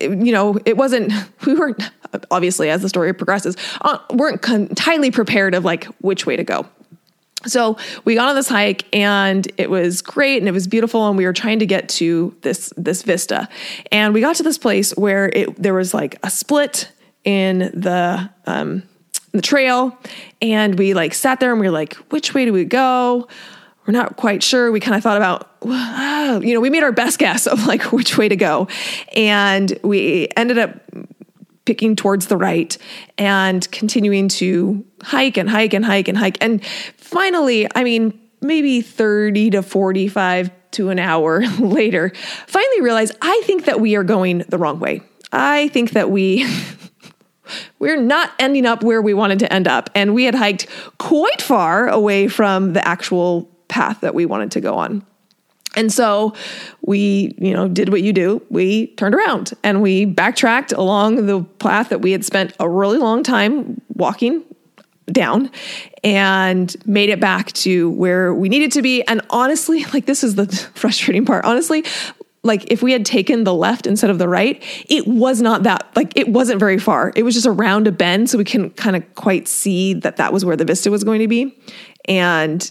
you 0.00 0.32
know, 0.32 0.58
it 0.64 0.76
wasn't, 0.76 1.12
we 1.46 1.54
weren't, 1.54 1.90
obviously, 2.30 2.70
as 2.70 2.82
the 2.82 2.88
story 2.88 3.12
progresses, 3.12 3.56
uh, 3.82 3.98
weren't 4.12 4.46
entirely 4.48 5.10
prepared 5.10 5.54
of 5.54 5.64
like 5.64 5.84
which 6.00 6.26
way 6.26 6.36
to 6.36 6.44
go. 6.44 6.66
So 7.46 7.78
we 8.04 8.14
got 8.14 8.28
on 8.28 8.34
this 8.34 8.48
hike 8.48 8.84
and 8.94 9.50
it 9.56 9.70
was 9.70 10.02
great 10.02 10.38
and 10.38 10.48
it 10.48 10.52
was 10.52 10.66
beautiful 10.66 11.08
and 11.08 11.16
we 11.16 11.24
were 11.24 11.32
trying 11.32 11.58
to 11.60 11.66
get 11.66 11.88
to 11.90 12.36
this 12.42 12.72
this 12.76 13.02
vista. 13.02 13.48
And 13.90 14.12
we 14.12 14.20
got 14.20 14.36
to 14.36 14.42
this 14.42 14.58
place 14.58 14.94
where 14.96 15.30
it 15.30 15.60
there 15.60 15.74
was 15.74 15.94
like 15.94 16.18
a 16.22 16.30
split 16.30 16.90
in 17.24 17.58
the 17.58 18.30
um 18.46 18.82
the 19.32 19.40
trail 19.40 19.96
and 20.42 20.78
we 20.78 20.92
like 20.92 21.14
sat 21.14 21.40
there 21.40 21.52
and 21.52 21.60
we 21.60 21.66
were 21.66 21.72
like 21.72 21.94
which 22.10 22.34
way 22.34 22.44
do 22.44 22.52
we 22.52 22.64
go? 22.64 23.26
We're 23.86 23.92
not 23.92 24.16
quite 24.16 24.42
sure. 24.42 24.70
We 24.70 24.80
kind 24.80 24.96
of 24.96 25.02
thought 25.02 25.16
about 25.16 25.50
you 25.62 26.54
know, 26.54 26.60
we 26.60 26.70
made 26.70 26.82
our 26.82 26.92
best 26.92 27.18
guess 27.18 27.46
of 27.46 27.66
like 27.66 27.82
which 27.92 28.18
way 28.18 28.28
to 28.28 28.36
go. 28.36 28.68
And 29.16 29.78
we 29.82 30.28
ended 30.36 30.58
up 30.58 30.78
picking 31.64 31.94
towards 31.96 32.26
the 32.26 32.36
right 32.36 32.76
and 33.18 33.70
continuing 33.70 34.28
to 34.28 34.84
hike 35.02 35.36
and 35.36 35.48
hike 35.48 35.74
and 35.74 35.84
hike 35.84 36.08
and 36.08 36.18
hike. 36.18 36.38
And 36.40 36.64
finally, 36.96 37.68
I 37.74 37.84
mean, 37.84 38.18
maybe 38.40 38.80
30 38.80 39.50
to 39.50 39.62
45 39.62 40.50
to 40.72 40.90
an 40.90 40.98
hour 40.98 41.46
later, 41.58 42.12
finally 42.46 42.80
realized 42.80 43.16
I 43.20 43.42
think 43.44 43.64
that 43.66 43.80
we 43.80 43.96
are 43.96 44.04
going 44.04 44.38
the 44.48 44.58
wrong 44.58 44.80
way. 44.80 45.02
I 45.32 45.68
think 45.68 45.92
that 45.92 46.10
we 46.10 46.46
we're 47.78 48.00
not 48.00 48.32
ending 48.38 48.66
up 48.66 48.82
where 48.82 49.02
we 49.02 49.14
wanted 49.14 49.38
to 49.40 49.52
end 49.52 49.68
up 49.68 49.90
and 49.94 50.14
we 50.14 50.24
had 50.24 50.34
hiked 50.34 50.66
quite 50.98 51.42
far 51.42 51.88
away 51.88 52.28
from 52.28 52.72
the 52.72 52.86
actual 52.86 53.50
path 53.68 54.00
that 54.00 54.14
we 54.14 54.26
wanted 54.26 54.50
to 54.52 54.60
go 54.60 54.76
on. 54.76 55.04
And 55.76 55.92
so 55.92 56.34
we, 56.82 57.34
you 57.38 57.52
know, 57.52 57.68
did 57.68 57.90
what 57.90 58.02
you 58.02 58.12
do. 58.12 58.42
We 58.50 58.88
turned 58.96 59.14
around 59.14 59.52
and 59.62 59.82
we 59.82 60.04
backtracked 60.04 60.72
along 60.72 61.26
the 61.26 61.44
path 61.58 61.90
that 61.90 62.00
we 62.00 62.12
had 62.12 62.24
spent 62.24 62.54
a 62.58 62.68
really 62.68 62.98
long 62.98 63.22
time 63.22 63.80
walking 63.94 64.42
down 65.12 65.50
and 66.02 66.74
made 66.86 67.08
it 67.08 67.20
back 67.20 67.52
to 67.52 67.90
where 67.90 68.34
we 68.34 68.48
needed 68.48 68.72
to 68.72 68.82
be. 68.82 69.02
And 69.02 69.20
honestly, 69.30 69.84
like 69.92 70.06
this 70.06 70.24
is 70.24 70.34
the 70.34 70.46
frustrating 70.74 71.24
part. 71.24 71.44
Honestly, 71.44 71.84
like 72.42 72.70
if 72.72 72.82
we 72.82 72.92
had 72.92 73.04
taken 73.04 73.44
the 73.44 73.54
left 73.54 73.86
instead 73.86 74.10
of 74.10 74.18
the 74.18 74.28
right, 74.28 74.62
it 74.88 75.06
was 75.06 75.42
not 75.42 75.62
that 75.64 75.86
like 75.94 76.16
it 76.16 76.28
wasn't 76.28 76.58
very 76.58 76.78
far. 76.78 77.12
It 77.14 77.22
was 77.22 77.34
just 77.34 77.46
around 77.46 77.86
a 77.86 77.92
bend, 77.92 78.30
so 78.30 78.38
we 78.38 78.44
can 78.44 78.70
kind 78.70 78.96
of 78.96 79.14
quite 79.14 79.46
see 79.46 79.94
that 79.94 80.16
that 80.16 80.32
was 80.32 80.44
where 80.44 80.56
the 80.56 80.64
vista 80.64 80.90
was 80.90 81.04
going 81.04 81.20
to 81.20 81.28
be, 81.28 81.56
and. 82.06 82.70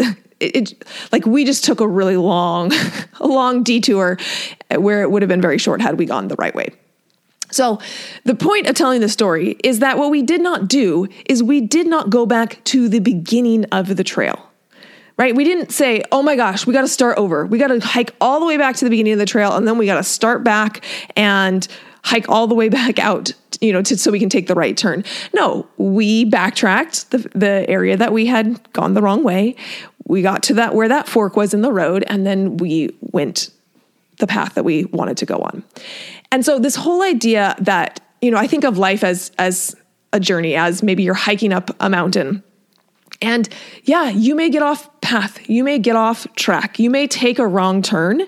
It, 0.40 0.56
it 0.56 0.84
like 1.12 1.26
we 1.26 1.44
just 1.44 1.64
took 1.64 1.80
a 1.80 1.88
really 1.88 2.16
long 2.16 2.72
a 3.20 3.26
long 3.26 3.62
detour 3.62 4.18
where 4.76 5.02
it 5.02 5.10
would 5.10 5.22
have 5.22 5.28
been 5.28 5.42
very 5.42 5.58
short 5.58 5.80
had 5.80 5.98
we 5.98 6.06
gone 6.06 6.28
the 6.28 6.36
right 6.36 6.54
way 6.54 6.70
so, 7.50 7.80
the 8.24 8.34
point 8.34 8.66
of 8.66 8.74
telling 8.74 9.00
the 9.00 9.08
story 9.08 9.56
is 9.64 9.78
that 9.78 9.98
what 9.98 10.10
we 10.10 10.22
did 10.22 10.42
not 10.42 10.68
do 10.68 11.08
is 11.26 11.42
we 11.42 11.60
did 11.60 11.86
not 11.86 12.10
go 12.10 12.26
back 12.26 12.62
to 12.64 12.88
the 12.88 12.98
beginning 12.98 13.64
of 13.72 13.96
the 13.96 14.04
trail. 14.04 14.44
Right? 15.16 15.34
We 15.34 15.42
didn't 15.44 15.72
say, 15.72 16.02
"Oh 16.12 16.22
my 16.22 16.36
gosh, 16.36 16.66
we 16.66 16.72
got 16.72 16.82
to 16.82 16.88
start 16.88 17.18
over. 17.18 17.44
We 17.44 17.58
got 17.58 17.68
to 17.68 17.80
hike 17.80 18.14
all 18.20 18.38
the 18.38 18.46
way 18.46 18.56
back 18.56 18.76
to 18.76 18.84
the 18.84 18.90
beginning 18.90 19.14
of 19.14 19.18
the 19.18 19.26
trail 19.26 19.56
and 19.56 19.66
then 19.66 19.76
we 19.76 19.86
got 19.86 19.96
to 19.96 20.04
start 20.04 20.44
back 20.44 20.84
and 21.16 21.66
hike 22.04 22.28
all 22.28 22.46
the 22.46 22.54
way 22.54 22.68
back 22.68 22.98
out, 22.98 23.32
you 23.60 23.72
know, 23.72 23.82
to, 23.82 23.96
so 23.96 24.10
we 24.10 24.18
can 24.18 24.28
take 24.28 24.46
the 24.46 24.54
right 24.54 24.76
turn." 24.76 25.04
No, 25.34 25.66
we 25.76 26.24
backtracked 26.24 27.10
the 27.10 27.18
the 27.34 27.68
area 27.68 27.96
that 27.96 28.12
we 28.12 28.26
had 28.26 28.72
gone 28.72 28.94
the 28.94 29.02
wrong 29.02 29.22
way. 29.22 29.56
We 30.06 30.22
got 30.22 30.42
to 30.44 30.54
that 30.54 30.74
where 30.74 30.88
that 30.88 31.08
fork 31.08 31.36
was 31.36 31.52
in 31.52 31.60
the 31.60 31.72
road 31.72 32.02
and 32.06 32.26
then 32.26 32.56
we 32.56 32.96
went 33.00 33.50
the 34.18 34.26
path 34.26 34.54
that 34.54 34.64
we 34.64 34.84
wanted 34.86 35.16
to 35.18 35.26
go 35.26 35.36
on. 35.36 35.62
And 36.30 36.44
so 36.44 36.58
this 36.58 36.76
whole 36.76 37.02
idea 37.02 37.54
that, 37.60 38.00
you 38.20 38.30
know, 38.30 38.38
I 38.38 38.46
think 38.46 38.64
of 38.64 38.78
life 38.78 39.04
as 39.04 39.30
as 39.38 39.76
a 40.12 40.20
journey 40.20 40.54
as 40.54 40.82
maybe 40.82 41.02
you're 41.02 41.14
hiking 41.14 41.52
up 41.52 41.70
a 41.80 41.90
mountain. 41.90 42.42
And 43.20 43.48
yeah, 43.82 44.10
you 44.10 44.34
may 44.34 44.48
get 44.48 44.62
off 44.62 44.88
path, 45.00 45.48
you 45.48 45.64
may 45.64 45.78
get 45.78 45.96
off 45.96 46.26
track, 46.34 46.78
you 46.78 46.88
may 46.88 47.06
take 47.06 47.38
a 47.38 47.46
wrong 47.46 47.82
turn, 47.82 48.22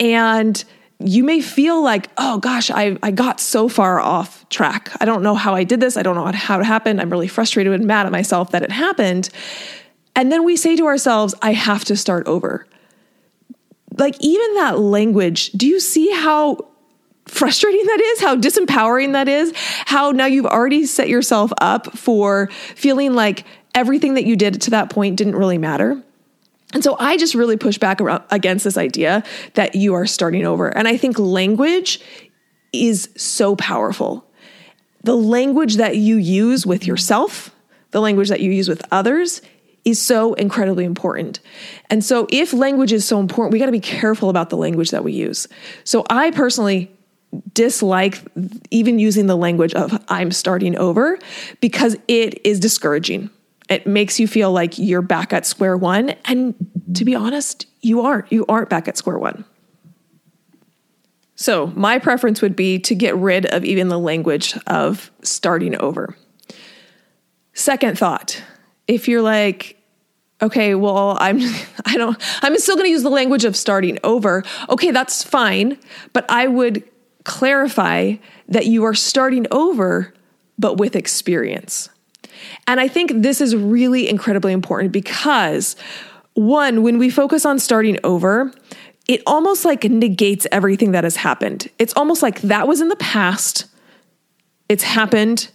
and 0.00 0.64
you 1.00 1.24
may 1.24 1.40
feel 1.40 1.82
like, 1.82 2.08
oh 2.18 2.38
gosh, 2.38 2.70
I, 2.70 2.96
I 3.02 3.10
got 3.10 3.40
so 3.40 3.68
far 3.68 4.00
off 4.00 4.48
track. 4.48 4.90
I 5.00 5.04
don't 5.04 5.22
know 5.22 5.34
how 5.34 5.54
I 5.54 5.64
did 5.64 5.80
this. 5.80 5.96
I 5.96 6.02
don't 6.02 6.14
know 6.14 6.26
how 6.26 6.60
it 6.60 6.64
happened. 6.64 7.00
I'm 7.00 7.10
really 7.10 7.28
frustrated 7.28 7.72
and 7.72 7.86
mad 7.86 8.06
at 8.06 8.12
myself 8.12 8.50
that 8.52 8.62
it 8.62 8.70
happened. 8.70 9.28
And 10.16 10.30
then 10.30 10.44
we 10.44 10.56
say 10.56 10.76
to 10.76 10.86
ourselves, 10.86 11.34
I 11.42 11.52
have 11.52 11.84
to 11.86 11.96
start 11.96 12.26
over. 12.26 12.66
Like, 13.96 14.16
even 14.20 14.54
that 14.54 14.78
language, 14.78 15.52
do 15.52 15.66
you 15.66 15.80
see 15.80 16.10
how 16.10 16.58
frustrating 17.26 17.84
that 17.86 18.00
is, 18.00 18.20
how 18.20 18.36
disempowering 18.36 19.12
that 19.12 19.28
is, 19.28 19.52
how 19.86 20.10
now 20.10 20.26
you've 20.26 20.46
already 20.46 20.86
set 20.86 21.08
yourself 21.08 21.52
up 21.60 21.96
for 21.96 22.48
feeling 22.74 23.14
like 23.14 23.44
everything 23.74 24.14
that 24.14 24.24
you 24.24 24.36
did 24.36 24.60
to 24.62 24.70
that 24.70 24.90
point 24.90 25.16
didn't 25.16 25.36
really 25.36 25.58
matter. 25.58 26.02
And 26.74 26.84
so 26.84 26.96
I 26.98 27.16
just 27.16 27.34
really 27.34 27.56
push 27.56 27.78
back 27.78 28.00
against 28.30 28.64
this 28.64 28.76
idea 28.76 29.22
that 29.54 29.74
you 29.74 29.94
are 29.94 30.06
starting 30.06 30.44
over. 30.44 30.68
And 30.68 30.86
I 30.86 30.96
think 30.96 31.18
language 31.18 32.00
is 32.72 33.08
so 33.16 33.56
powerful. 33.56 34.28
The 35.04 35.16
language 35.16 35.76
that 35.76 35.96
you 35.96 36.16
use 36.16 36.66
with 36.66 36.86
yourself, 36.86 37.54
the 37.92 38.00
language 38.00 38.28
that 38.28 38.40
you 38.40 38.50
use 38.50 38.68
with 38.68 38.82
others 38.90 39.40
is 39.84 40.00
so 40.00 40.34
incredibly 40.34 40.84
important. 40.84 41.40
And 41.90 42.02
so 42.02 42.26
if 42.30 42.52
language 42.52 42.92
is 42.92 43.04
so 43.04 43.20
important, 43.20 43.52
we 43.52 43.58
got 43.58 43.66
to 43.66 43.72
be 43.72 43.80
careful 43.80 44.30
about 44.30 44.50
the 44.50 44.56
language 44.56 44.90
that 44.90 45.04
we 45.04 45.12
use. 45.12 45.46
So 45.84 46.04
I 46.10 46.30
personally 46.30 46.90
dislike 47.52 48.22
even 48.70 48.98
using 48.98 49.26
the 49.26 49.36
language 49.36 49.74
of 49.74 50.02
I'm 50.08 50.32
starting 50.32 50.76
over 50.76 51.18
because 51.60 51.96
it 52.08 52.44
is 52.46 52.58
discouraging. 52.60 53.30
It 53.68 53.86
makes 53.86 54.20
you 54.20 54.28
feel 54.28 54.52
like 54.52 54.78
you're 54.78 55.02
back 55.02 55.32
at 55.32 55.46
square 55.46 55.76
one. 55.76 56.10
And 56.24 56.54
to 56.94 57.04
be 57.04 57.14
honest, 57.14 57.66
you 57.80 58.02
aren't. 58.02 58.30
You 58.30 58.44
aren't 58.48 58.68
back 58.68 58.88
at 58.88 58.96
square 58.96 59.18
one. 59.18 59.44
So, 61.36 61.68
my 61.68 61.98
preference 61.98 62.40
would 62.42 62.54
be 62.54 62.78
to 62.80 62.94
get 62.94 63.16
rid 63.16 63.46
of 63.46 63.64
even 63.64 63.88
the 63.88 63.98
language 63.98 64.56
of 64.66 65.10
starting 65.22 65.76
over. 65.76 66.16
Second 67.54 67.98
thought 67.98 68.42
if 68.86 69.08
you're 69.08 69.22
like, 69.22 69.76
okay, 70.42 70.74
well, 70.74 71.16
I'm 71.20 71.38
I 71.86 71.96
don't 71.96 72.16
I'm 72.42 72.58
still 72.58 72.76
going 72.76 72.86
to 72.86 72.90
use 72.90 73.02
the 73.02 73.10
language 73.10 73.44
of 73.44 73.56
starting 73.56 73.98
over. 74.04 74.44
Okay, 74.68 74.90
that's 74.90 75.22
fine, 75.22 75.78
but 76.12 76.24
I 76.30 76.46
would 76.46 76.84
clarify 77.24 78.16
that 78.48 78.66
you 78.66 78.84
are 78.84 78.94
starting 78.94 79.46
over, 79.50 80.12
but 80.58 80.76
with 80.76 80.94
experience. 80.94 81.88
And 82.66 82.80
I 82.80 82.88
think 82.88 83.12
this 83.14 83.40
is 83.40 83.54
really 83.54 84.08
incredibly 84.08 84.52
important 84.52 84.92
because, 84.92 85.76
one, 86.34 86.82
when 86.82 86.98
we 86.98 87.10
focus 87.10 87.44
on 87.44 87.58
starting 87.58 87.98
over, 88.04 88.52
it 89.06 89.22
almost 89.26 89.64
like 89.64 89.84
negates 89.84 90.46
everything 90.50 90.92
that 90.92 91.04
has 91.04 91.16
happened. 91.16 91.68
It's 91.78 91.94
almost 91.94 92.22
like 92.22 92.40
that 92.42 92.66
was 92.66 92.80
in 92.80 92.88
the 92.88 92.96
past, 92.96 93.66
it's 94.68 94.82
happened, 94.82 95.48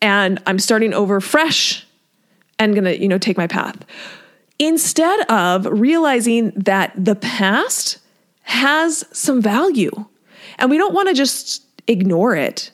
and 0.00 0.40
I'm 0.46 0.58
starting 0.58 0.94
over 0.94 1.20
fresh 1.20 1.86
and 2.58 2.74
gonna, 2.74 2.92
you 2.92 3.08
know, 3.08 3.18
take 3.18 3.36
my 3.36 3.46
path. 3.46 3.76
Instead 4.58 5.20
of 5.28 5.66
realizing 5.66 6.50
that 6.50 6.92
the 6.96 7.16
past 7.16 7.98
has 8.42 9.04
some 9.10 9.42
value 9.42 9.90
and 10.58 10.70
we 10.70 10.78
don't 10.78 10.94
want 10.94 11.08
to 11.08 11.14
just 11.14 11.64
ignore 11.88 12.36
it. 12.36 12.70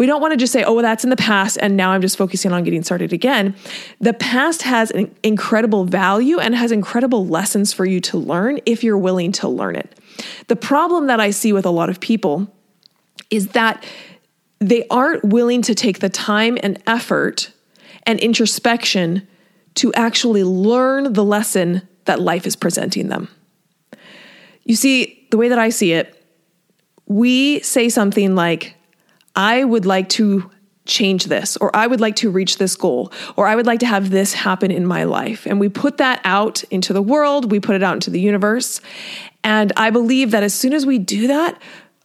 We 0.00 0.06
don't 0.06 0.22
want 0.22 0.32
to 0.32 0.38
just 0.38 0.50
say, 0.50 0.64
oh, 0.64 0.72
well, 0.72 0.82
that's 0.82 1.04
in 1.04 1.10
the 1.10 1.16
past, 1.16 1.58
and 1.60 1.76
now 1.76 1.90
I'm 1.90 2.00
just 2.00 2.16
focusing 2.16 2.52
on 2.52 2.64
getting 2.64 2.82
started 2.82 3.12
again. 3.12 3.54
The 4.00 4.14
past 4.14 4.62
has 4.62 4.90
an 4.92 5.14
incredible 5.22 5.84
value 5.84 6.38
and 6.38 6.54
has 6.54 6.72
incredible 6.72 7.26
lessons 7.26 7.74
for 7.74 7.84
you 7.84 8.00
to 8.00 8.16
learn 8.16 8.60
if 8.64 8.82
you're 8.82 8.96
willing 8.96 9.30
to 9.32 9.46
learn 9.46 9.76
it. 9.76 10.00
The 10.46 10.56
problem 10.56 11.06
that 11.08 11.20
I 11.20 11.32
see 11.32 11.52
with 11.52 11.66
a 11.66 11.70
lot 11.70 11.90
of 11.90 12.00
people 12.00 12.50
is 13.28 13.48
that 13.48 13.84
they 14.58 14.86
aren't 14.88 15.22
willing 15.22 15.60
to 15.60 15.74
take 15.74 15.98
the 15.98 16.08
time 16.08 16.56
and 16.62 16.82
effort 16.86 17.52
and 18.04 18.18
introspection 18.20 19.28
to 19.74 19.92
actually 19.92 20.44
learn 20.44 21.12
the 21.12 21.24
lesson 21.24 21.86
that 22.06 22.22
life 22.22 22.46
is 22.46 22.56
presenting 22.56 23.08
them. 23.08 23.28
You 24.64 24.76
see, 24.76 25.28
the 25.30 25.36
way 25.36 25.50
that 25.50 25.58
I 25.58 25.68
see 25.68 25.92
it, 25.92 26.24
we 27.04 27.60
say 27.60 27.90
something 27.90 28.34
like, 28.34 28.76
I 29.34 29.64
would 29.64 29.86
like 29.86 30.08
to 30.10 30.50
change 30.86 31.26
this, 31.26 31.56
or 31.58 31.74
I 31.74 31.86
would 31.86 32.00
like 32.00 32.16
to 32.16 32.30
reach 32.30 32.58
this 32.58 32.74
goal, 32.74 33.12
or 33.36 33.46
I 33.46 33.54
would 33.54 33.66
like 33.66 33.80
to 33.80 33.86
have 33.86 34.10
this 34.10 34.32
happen 34.32 34.70
in 34.70 34.86
my 34.86 35.04
life. 35.04 35.46
And 35.46 35.60
we 35.60 35.68
put 35.68 35.98
that 35.98 36.20
out 36.24 36.64
into 36.64 36.92
the 36.92 37.02
world, 37.02 37.50
we 37.50 37.60
put 37.60 37.76
it 37.76 37.82
out 37.82 37.94
into 37.94 38.10
the 38.10 38.20
universe. 38.20 38.80
And 39.44 39.72
I 39.76 39.90
believe 39.90 40.32
that 40.32 40.42
as 40.42 40.54
soon 40.54 40.72
as 40.72 40.84
we 40.84 40.98
do 40.98 41.28
that, 41.28 41.60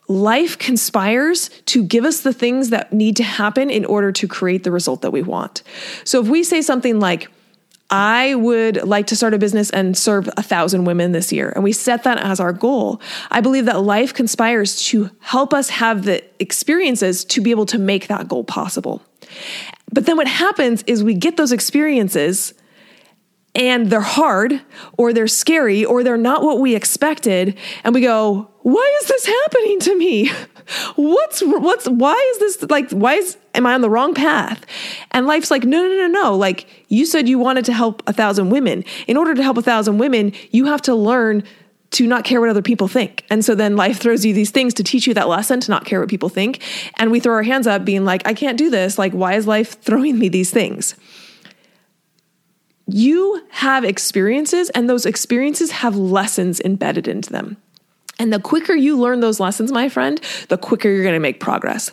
life 0.07 0.57
conspires 0.59 1.49
to 1.65 1.83
give 1.83 2.05
us 2.05 2.21
the 2.21 2.33
things 2.33 2.69
that 2.69 2.93
need 2.93 3.15
to 3.15 3.23
happen 3.23 3.69
in 3.69 3.85
order 3.85 4.11
to 4.11 4.27
create 4.27 4.63
the 4.63 4.71
result 4.71 5.01
that 5.01 5.11
we 5.11 5.23
want. 5.23 5.63
So 6.03 6.21
if 6.21 6.27
we 6.27 6.43
say 6.43 6.61
something 6.61 6.99
like, 6.99 7.29
I 7.89 8.33
would 8.35 8.83
like 8.83 9.07
to 9.07 9.15
start 9.15 9.33
a 9.33 9.37
business 9.37 9.69
and 9.69 9.95
serve 9.95 10.27
a 10.37 10.41
thousand 10.41 10.85
women 10.85 11.11
this 11.11 11.31
year. 11.31 11.51
And 11.53 11.63
we 11.63 11.71
set 11.71 12.03
that 12.03 12.17
as 12.17 12.39
our 12.39 12.51
goal. 12.51 12.99
I 13.29 13.41
believe 13.41 13.65
that 13.65 13.81
life 13.81 14.13
conspires 14.13 14.83
to 14.87 15.11
help 15.19 15.53
us 15.53 15.69
have 15.69 16.03
the 16.03 16.23
experiences 16.39 17.23
to 17.25 17.41
be 17.41 17.51
able 17.51 17.67
to 17.67 17.77
make 17.77 18.07
that 18.07 18.27
goal 18.27 18.43
possible. 18.43 19.03
But 19.91 20.07
then 20.07 20.17
what 20.17 20.27
happens 20.27 20.83
is 20.87 21.03
we 21.03 21.13
get 21.13 21.37
those 21.37 21.51
experiences 21.51 22.53
and 23.53 23.89
they're 23.89 24.01
hard 24.01 24.61
or 24.97 25.13
they're 25.13 25.27
scary 25.27 25.85
or 25.85 26.03
they're 26.03 26.17
not 26.17 26.41
what 26.41 26.59
we 26.59 26.75
expected. 26.75 27.57
And 27.83 27.93
we 27.93 28.01
go, 28.01 28.49
why 28.65 28.99
is 29.03 29.07
this 29.09 29.27
happening 29.27 29.79
to 29.81 29.95
me? 29.95 30.31
what's 30.95 31.41
what's 31.41 31.87
why 31.87 32.31
is 32.33 32.39
this 32.39 32.71
like 32.71 32.89
why 32.89 33.13
is 33.13 33.37
am 33.53 33.67
I 33.67 33.75
on 33.75 33.81
the 33.81 33.91
wrong 33.91 34.15
path? 34.15 34.65
And 35.11 35.27
life's 35.27 35.51
like, 35.51 35.65
no, 35.65 35.87
no, 35.87 36.07
no, 36.07 36.07
no. 36.07 36.35
Like 36.35 36.65
you 36.87 37.05
said 37.05 37.29
you 37.29 37.37
wanted 37.37 37.65
to 37.65 37.73
help 37.73 38.01
a 38.07 38.13
thousand 38.13 38.49
women. 38.49 38.83
In 39.05 39.17
order 39.17 39.35
to 39.35 39.43
help 39.43 39.57
a 39.57 39.61
thousand 39.61 39.99
women, 39.99 40.33
you 40.49 40.65
have 40.65 40.81
to 40.81 40.95
learn 40.95 41.43
to 41.91 42.07
not 42.07 42.23
care 42.23 42.41
what 42.41 42.49
other 42.49 42.63
people 42.63 42.87
think. 42.87 43.23
And 43.29 43.45
so 43.45 43.53
then 43.53 43.75
life 43.75 43.99
throws 43.99 44.25
you 44.25 44.33
these 44.33 44.49
things 44.49 44.73
to 44.73 44.83
teach 44.83 45.05
you 45.05 45.13
that 45.13 45.27
lesson 45.27 45.59
to 45.59 45.69
not 45.69 45.85
care 45.85 45.99
what 45.99 46.09
people 46.09 46.29
think. 46.29 46.63
And 46.97 47.11
we 47.11 47.19
throw 47.19 47.35
our 47.35 47.43
hands 47.43 47.67
up 47.67 47.85
being 47.85 48.03
like, 48.03 48.27
I 48.27 48.33
can't 48.33 48.57
do 48.57 48.71
this. 48.71 48.97
Like, 48.97 49.13
why 49.13 49.33
is 49.33 49.45
life 49.45 49.79
throwing 49.79 50.17
me 50.17 50.27
these 50.27 50.49
things? 50.49 50.95
You 52.87 53.45
have 53.49 53.83
experiences, 53.83 54.71
and 54.71 54.89
those 54.89 55.05
experiences 55.05 55.69
have 55.69 55.95
lessons 55.95 56.59
embedded 56.61 57.07
into 57.07 57.31
them. 57.31 57.57
And 58.19 58.31
the 58.31 58.39
quicker 58.39 58.73
you 58.73 58.97
learn 58.97 59.19
those 59.19 59.39
lessons, 59.39 59.71
my 59.71 59.89
friend, 59.89 60.19
the 60.49 60.57
quicker 60.57 60.89
you're 60.89 61.03
going 61.03 61.13
to 61.13 61.19
make 61.19 61.39
progress. 61.39 61.91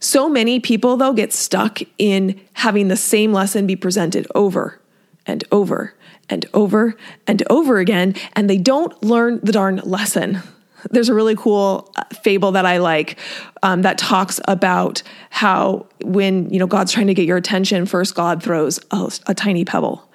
So 0.00 0.28
many 0.28 0.60
people, 0.60 0.96
though, 0.96 1.12
get 1.12 1.32
stuck 1.32 1.80
in 1.98 2.40
having 2.54 2.88
the 2.88 2.96
same 2.96 3.32
lesson 3.32 3.66
be 3.66 3.76
presented 3.76 4.26
over 4.34 4.80
and 5.26 5.44
over 5.50 5.94
and 6.30 6.46
over 6.54 6.96
and 7.26 7.42
over 7.50 7.78
again, 7.78 8.14
and 8.34 8.48
they 8.48 8.58
don't 8.58 9.00
learn 9.02 9.40
the 9.42 9.52
darn 9.52 9.76
lesson. 9.84 10.42
There's 10.90 11.08
a 11.08 11.14
really 11.14 11.36
cool 11.36 11.92
uh, 11.96 12.04
fable 12.22 12.52
that 12.52 12.66
I 12.66 12.78
like 12.78 13.18
um, 13.62 13.82
that 13.82 13.98
talks 13.98 14.40
about 14.46 15.02
how 15.30 15.86
when 16.02 16.50
you 16.50 16.58
know 16.58 16.66
God's 16.66 16.92
trying 16.92 17.08
to 17.08 17.14
get 17.14 17.26
your 17.26 17.36
attention, 17.36 17.86
first 17.86 18.14
God 18.14 18.42
throws 18.42 18.78
a, 18.90 19.10
a 19.26 19.34
tiny 19.34 19.64
pebble, 19.64 20.08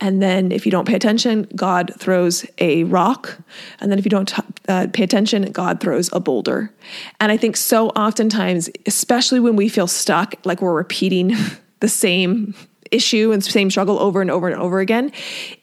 and 0.00 0.20
then 0.20 0.50
if 0.52 0.66
you 0.66 0.72
don't 0.72 0.86
pay 0.86 0.94
attention, 0.94 1.48
God 1.54 1.92
throws 1.96 2.44
a 2.58 2.84
rock. 2.84 3.38
And 3.80 3.90
then 3.90 3.98
if 3.98 4.04
you 4.04 4.10
don't 4.10 4.32
uh, 4.68 4.88
pay 4.92 5.04
attention, 5.04 5.50
God 5.52 5.80
throws 5.80 6.10
a 6.12 6.20
boulder. 6.20 6.72
And 7.20 7.30
I 7.30 7.36
think 7.36 7.56
so 7.56 7.88
oftentimes, 7.90 8.68
especially 8.86 9.40
when 9.40 9.56
we 9.56 9.68
feel 9.68 9.86
stuck, 9.86 10.34
like 10.44 10.60
we're 10.60 10.74
repeating 10.74 11.34
the 11.80 11.88
same 11.88 12.54
issue 12.92 13.32
and 13.32 13.42
same 13.42 13.70
struggle 13.70 13.98
over 13.98 14.20
and 14.20 14.30
over 14.30 14.48
and 14.48 14.60
over 14.60 14.80
again, 14.80 15.10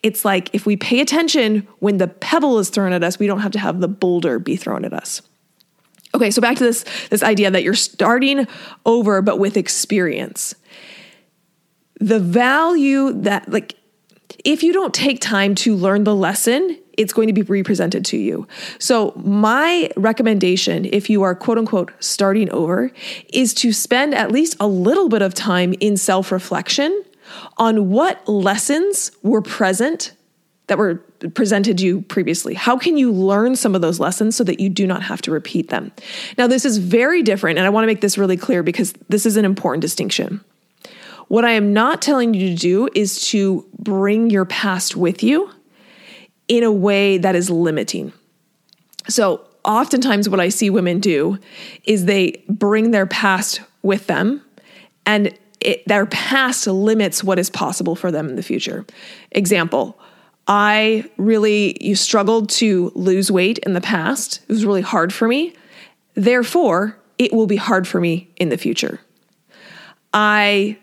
it's 0.03 0.25
like 0.25 0.49
if 0.53 0.65
we 0.65 0.75
pay 0.75 0.99
attention 0.99 1.67
when 1.79 1.97
the 1.97 2.07
pebble 2.07 2.59
is 2.59 2.69
thrown 2.69 2.91
at 2.91 3.03
us, 3.03 3.19
we 3.19 3.27
don't 3.27 3.39
have 3.39 3.51
to 3.51 3.59
have 3.59 3.79
the 3.79 3.87
boulder 3.87 4.39
be 4.39 4.55
thrown 4.55 4.83
at 4.83 4.93
us. 4.93 5.21
Okay, 6.13 6.31
so 6.31 6.41
back 6.41 6.57
to 6.57 6.63
this 6.63 6.85
this 7.09 7.21
idea 7.21 7.51
that 7.51 7.63
you're 7.63 7.75
starting 7.75 8.47
over 8.85 9.21
but 9.21 9.37
with 9.37 9.57
experience. 9.57 10.55
The 11.99 12.19
value 12.19 13.13
that 13.21 13.49
like 13.51 13.75
if 14.45 14.63
you 14.63 14.73
don't 14.73 14.93
take 14.93 15.19
time 15.19 15.53
to 15.55 15.75
learn 15.75 16.03
the 16.03 16.15
lesson, 16.15 16.77
it's 16.97 17.13
going 17.13 17.27
to 17.27 17.33
be 17.33 17.41
represented 17.43 18.05
to 18.05 18.17
you. 18.17 18.47
So, 18.77 19.13
my 19.15 19.89
recommendation, 19.95 20.85
if 20.85 21.09
you 21.09 21.23
are 21.23 21.33
quote 21.33 21.57
unquote 21.57 21.91
starting 21.99 22.49
over, 22.51 22.91
is 23.31 23.53
to 23.55 23.71
spend 23.71 24.13
at 24.13 24.31
least 24.31 24.55
a 24.59 24.67
little 24.67 25.09
bit 25.09 25.21
of 25.21 25.33
time 25.33 25.73
in 25.79 25.97
self 25.97 26.31
reflection 26.31 27.03
on 27.57 27.89
what 27.89 28.27
lessons 28.27 29.11
were 29.23 29.41
present 29.41 30.13
that 30.67 30.77
were 30.77 30.95
presented 31.33 31.79
to 31.79 31.85
you 31.85 32.01
previously. 32.03 32.53
How 32.53 32.77
can 32.77 32.95
you 32.95 33.11
learn 33.11 33.55
some 33.55 33.75
of 33.75 33.81
those 33.81 33.99
lessons 33.99 34.35
so 34.35 34.43
that 34.45 34.59
you 34.59 34.69
do 34.69 34.87
not 34.87 35.01
have 35.03 35.21
to 35.23 35.31
repeat 35.31 35.69
them? 35.69 35.91
Now, 36.37 36.47
this 36.47 36.63
is 36.63 36.77
very 36.77 37.23
different, 37.23 37.57
and 37.57 37.65
I 37.65 37.69
want 37.69 37.83
to 37.83 37.87
make 37.87 38.01
this 38.01 38.17
really 38.17 38.37
clear 38.37 38.63
because 38.63 38.93
this 39.09 39.25
is 39.25 39.35
an 39.35 39.45
important 39.45 39.81
distinction. 39.81 40.43
What 41.27 41.43
I 41.43 41.51
am 41.51 41.73
not 41.73 42.01
telling 42.01 42.33
you 42.33 42.49
to 42.49 42.55
do 42.55 42.89
is 42.95 43.27
to 43.29 43.67
bring 43.77 44.29
your 44.29 44.45
past 44.45 44.95
with 44.95 45.21
you 45.21 45.51
in 46.47 46.63
a 46.63 46.71
way 46.71 47.17
that 47.17 47.35
is 47.35 47.49
limiting. 47.49 48.13
So, 49.07 49.45
oftentimes, 49.65 50.29
what 50.29 50.39
I 50.39 50.49
see 50.49 50.69
women 50.69 50.99
do 50.99 51.39
is 51.83 52.05
they 52.05 52.43
bring 52.47 52.91
their 52.91 53.05
past 53.05 53.61
with 53.81 54.07
them, 54.07 54.43
and 55.05 55.33
it, 55.61 55.85
their 55.87 56.05
past 56.05 56.67
limits 56.67 57.23
what 57.23 57.39
is 57.39 57.49
possible 57.49 57.95
for 57.95 58.11
them 58.11 58.29
in 58.29 58.35
the 58.35 58.43
future. 58.43 58.85
Example, 59.31 59.99
I 60.47 61.09
really 61.17 61.77
you 61.79 61.95
struggled 61.95 62.49
to 62.49 62.91
lose 62.95 63.31
weight 63.31 63.59
in 63.59 63.73
the 63.73 63.81
past. 63.81 64.41
It 64.43 64.49
was 64.49 64.65
really 64.65 64.81
hard 64.81 65.13
for 65.13 65.27
me. 65.27 65.53
Therefore, 66.15 66.97
it 67.17 67.33
will 67.33 67.47
be 67.47 67.57
hard 67.57 67.87
for 67.87 67.99
me 67.99 68.29
in 68.37 68.49
the 68.49 68.57
future. 68.57 68.99
I 70.13 70.77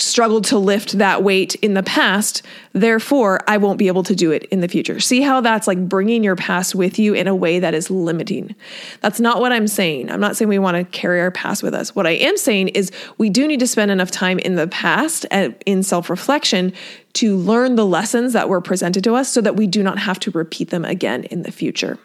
struggled 0.00 0.44
to 0.44 0.58
lift 0.58 0.98
that 0.98 1.22
weight 1.22 1.54
in 1.56 1.74
the 1.74 1.82
past. 1.82 2.42
Therefore, 2.72 3.40
I 3.48 3.56
won't 3.56 3.78
be 3.78 3.88
able 3.88 4.04
to 4.04 4.14
do 4.14 4.30
it 4.30 4.44
in 4.44 4.60
the 4.60 4.68
future. 4.68 5.00
See 5.00 5.20
how 5.20 5.40
that's 5.40 5.66
like 5.66 5.88
bringing 5.88 6.22
your 6.22 6.36
past 6.36 6.74
with 6.74 6.98
you 6.98 7.14
in 7.14 7.26
a 7.26 7.34
way 7.34 7.58
that 7.58 7.74
is 7.74 7.90
limiting. 7.90 8.54
That's 9.00 9.20
not 9.20 9.40
what 9.40 9.52
I'm 9.52 9.66
saying. 9.66 10.10
I'm 10.10 10.20
not 10.20 10.36
saying 10.36 10.48
we 10.48 10.58
want 10.58 10.76
to 10.76 10.84
carry 10.98 11.20
our 11.20 11.30
past 11.30 11.62
with 11.62 11.74
us. 11.74 11.94
What 11.94 12.06
I 12.06 12.12
am 12.12 12.36
saying 12.36 12.68
is 12.68 12.90
we 13.18 13.28
do 13.28 13.46
need 13.46 13.60
to 13.60 13.66
spend 13.66 13.90
enough 13.90 14.10
time 14.10 14.38
in 14.38 14.54
the 14.54 14.68
past 14.68 15.26
and 15.30 15.54
in 15.66 15.82
self 15.82 16.08
reflection 16.08 16.72
to 17.14 17.36
learn 17.36 17.74
the 17.74 17.86
lessons 17.86 18.32
that 18.32 18.48
were 18.48 18.60
presented 18.60 19.02
to 19.04 19.14
us 19.14 19.28
so 19.28 19.40
that 19.40 19.56
we 19.56 19.66
do 19.66 19.82
not 19.82 19.98
have 19.98 20.20
to 20.20 20.30
repeat 20.30 20.70
them 20.70 20.84
again 20.84 21.24
in 21.24 21.42
the 21.42 21.52
future. 21.52 21.98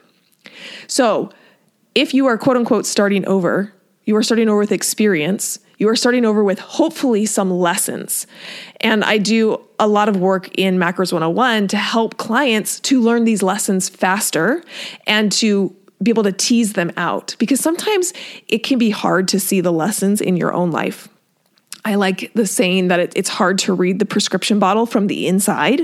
So, 0.88 1.30
if 1.96 2.14
you 2.14 2.26
are 2.26 2.40
quote 2.40 2.58
unquote 2.58 2.88
starting 2.88 3.26
over, 3.28 3.72
you 4.06 4.16
are 4.16 4.24
starting 4.24 4.50
over 4.50 4.58
with 4.58 4.72
experience 4.72 5.60
you 5.84 5.90
are 5.90 5.98
starting 5.98 6.24
over 6.24 6.46
with 6.46 6.60
hopefully 6.60 7.26
some 7.26 7.52
lessons. 7.52 8.26
And 8.80 9.04
I 9.04 9.18
do 9.18 9.60
a 9.78 9.86
lot 9.86 10.08
of 10.08 10.16
work 10.16 10.50
in 10.58 10.78
Macros 10.78 11.12
101 11.12 11.68
to 11.68 11.78
help 11.78 12.16
clients 12.16 12.80
to 12.82 13.02
learn 13.02 13.26
these 13.26 13.44
lessons 13.44 13.90
faster 13.90 14.64
and 15.06 15.30
to 15.34 15.76
be 16.02 16.10
able 16.10 16.24
to 16.24 16.32
tease 16.32 16.72
them 16.72 16.94
out 16.96 17.36
because 17.38 17.60
sometimes 17.60 18.14
it 18.48 18.60
can 18.60 18.80
be 18.80 18.92
hard 18.92 19.28
to 19.28 19.42
see 19.42 19.60
the 19.60 19.74
lessons 19.74 20.22
in 20.22 20.38
your 20.38 20.54
own 20.54 20.72
life. 20.72 21.10
I 21.86 21.96
like 21.96 22.32
the 22.34 22.48
saying 22.48 22.88
that 22.88 23.02
it, 23.02 23.14
it's 23.14 23.28
hard 23.28 23.58
to 23.60 23.74
read 23.74 24.00
the 24.00 24.06
prescription 24.06 24.58
bottle 24.58 24.86
from 24.86 25.08
the 25.08 25.28
inside. 25.28 25.82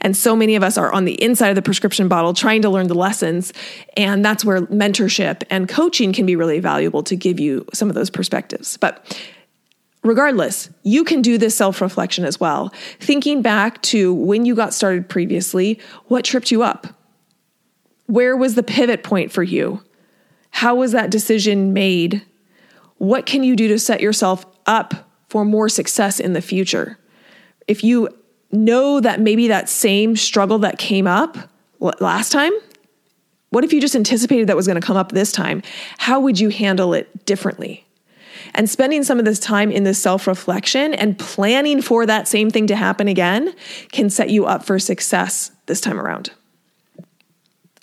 And 0.00 0.16
so 0.16 0.34
many 0.34 0.56
of 0.56 0.64
us 0.64 0.76
are 0.76 0.92
on 0.92 1.04
the 1.04 1.22
inside 1.22 1.50
of 1.50 1.54
the 1.54 1.62
prescription 1.62 2.08
bottle 2.08 2.34
trying 2.34 2.62
to 2.62 2.68
learn 2.68 2.88
the 2.88 2.96
lessons. 2.96 3.52
And 3.96 4.24
that's 4.24 4.44
where 4.44 4.62
mentorship 4.62 5.44
and 5.48 5.68
coaching 5.68 6.12
can 6.12 6.26
be 6.26 6.34
really 6.34 6.58
valuable 6.58 7.04
to 7.04 7.14
give 7.14 7.38
you 7.38 7.64
some 7.72 7.88
of 7.88 7.94
those 7.94 8.10
perspectives. 8.10 8.76
But 8.76 9.16
Regardless, 10.06 10.70
you 10.84 11.02
can 11.02 11.20
do 11.20 11.36
this 11.36 11.56
self 11.56 11.80
reflection 11.80 12.24
as 12.24 12.38
well. 12.38 12.72
Thinking 13.00 13.42
back 13.42 13.82
to 13.82 14.14
when 14.14 14.44
you 14.44 14.54
got 14.54 14.72
started 14.72 15.08
previously, 15.08 15.80
what 16.06 16.24
tripped 16.24 16.52
you 16.52 16.62
up? 16.62 16.86
Where 18.06 18.36
was 18.36 18.54
the 18.54 18.62
pivot 18.62 19.02
point 19.02 19.32
for 19.32 19.42
you? 19.42 19.82
How 20.50 20.76
was 20.76 20.92
that 20.92 21.10
decision 21.10 21.72
made? 21.72 22.22
What 22.98 23.26
can 23.26 23.42
you 23.42 23.56
do 23.56 23.66
to 23.68 23.80
set 23.80 24.00
yourself 24.00 24.46
up 24.64 25.10
for 25.28 25.44
more 25.44 25.68
success 25.68 26.20
in 26.20 26.34
the 26.34 26.40
future? 26.40 26.98
If 27.66 27.82
you 27.82 28.08
know 28.52 29.00
that 29.00 29.20
maybe 29.20 29.48
that 29.48 29.68
same 29.68 30.14
struggle 30.14 30.60
that 30.60 30.78
came 30.78 31.08
up 31.08 31.36
last 31.80 32.30
time, 32.30 32.52
what 33.50 33.64
if 33.64 33.72
you 33.72 33.80
just 33.80 33.96
anticipated 33.96 34.46
that 34.46 34.56
was 34.56 34.68
going 34.68 34.80
to 34.80 34.86
come 34.86 34.96
up 34.96 35.10
this 35.10 35.32
time? 35.32 35.62
How 35.98 36.20
would 36.20 36.38
you 36.38 36.50
handle 36.50 36.94
it 36.94 37.26
differently? 37.26 37.85
And 38.56 38.70
spending 38.70 39.04
some 39.04 39.18
of 39.18 39.26
this 39.26 39.38
time 39.38 39.70
in 39.70 39.84
this 39.84 40.00
self 40.00 40.26
reflection 40.26 40.94
and 40.94 41.18
planning 41.18 41.82
for 41.82 42.06
that 42.06 42.26
same 42.26 42.50
thing 42.50 42.66
to 42.68 42.74
happen 42.74 43.06
again 43.06 43.54
can 43.92 44.08
set 44.08 44.30
you 44.30 44.46
up 44.46 44.64
for 44.64 44.78
success 44.78 45.52
this 45.66 45.80
time 45.80 46.00
around. 46.00 46.30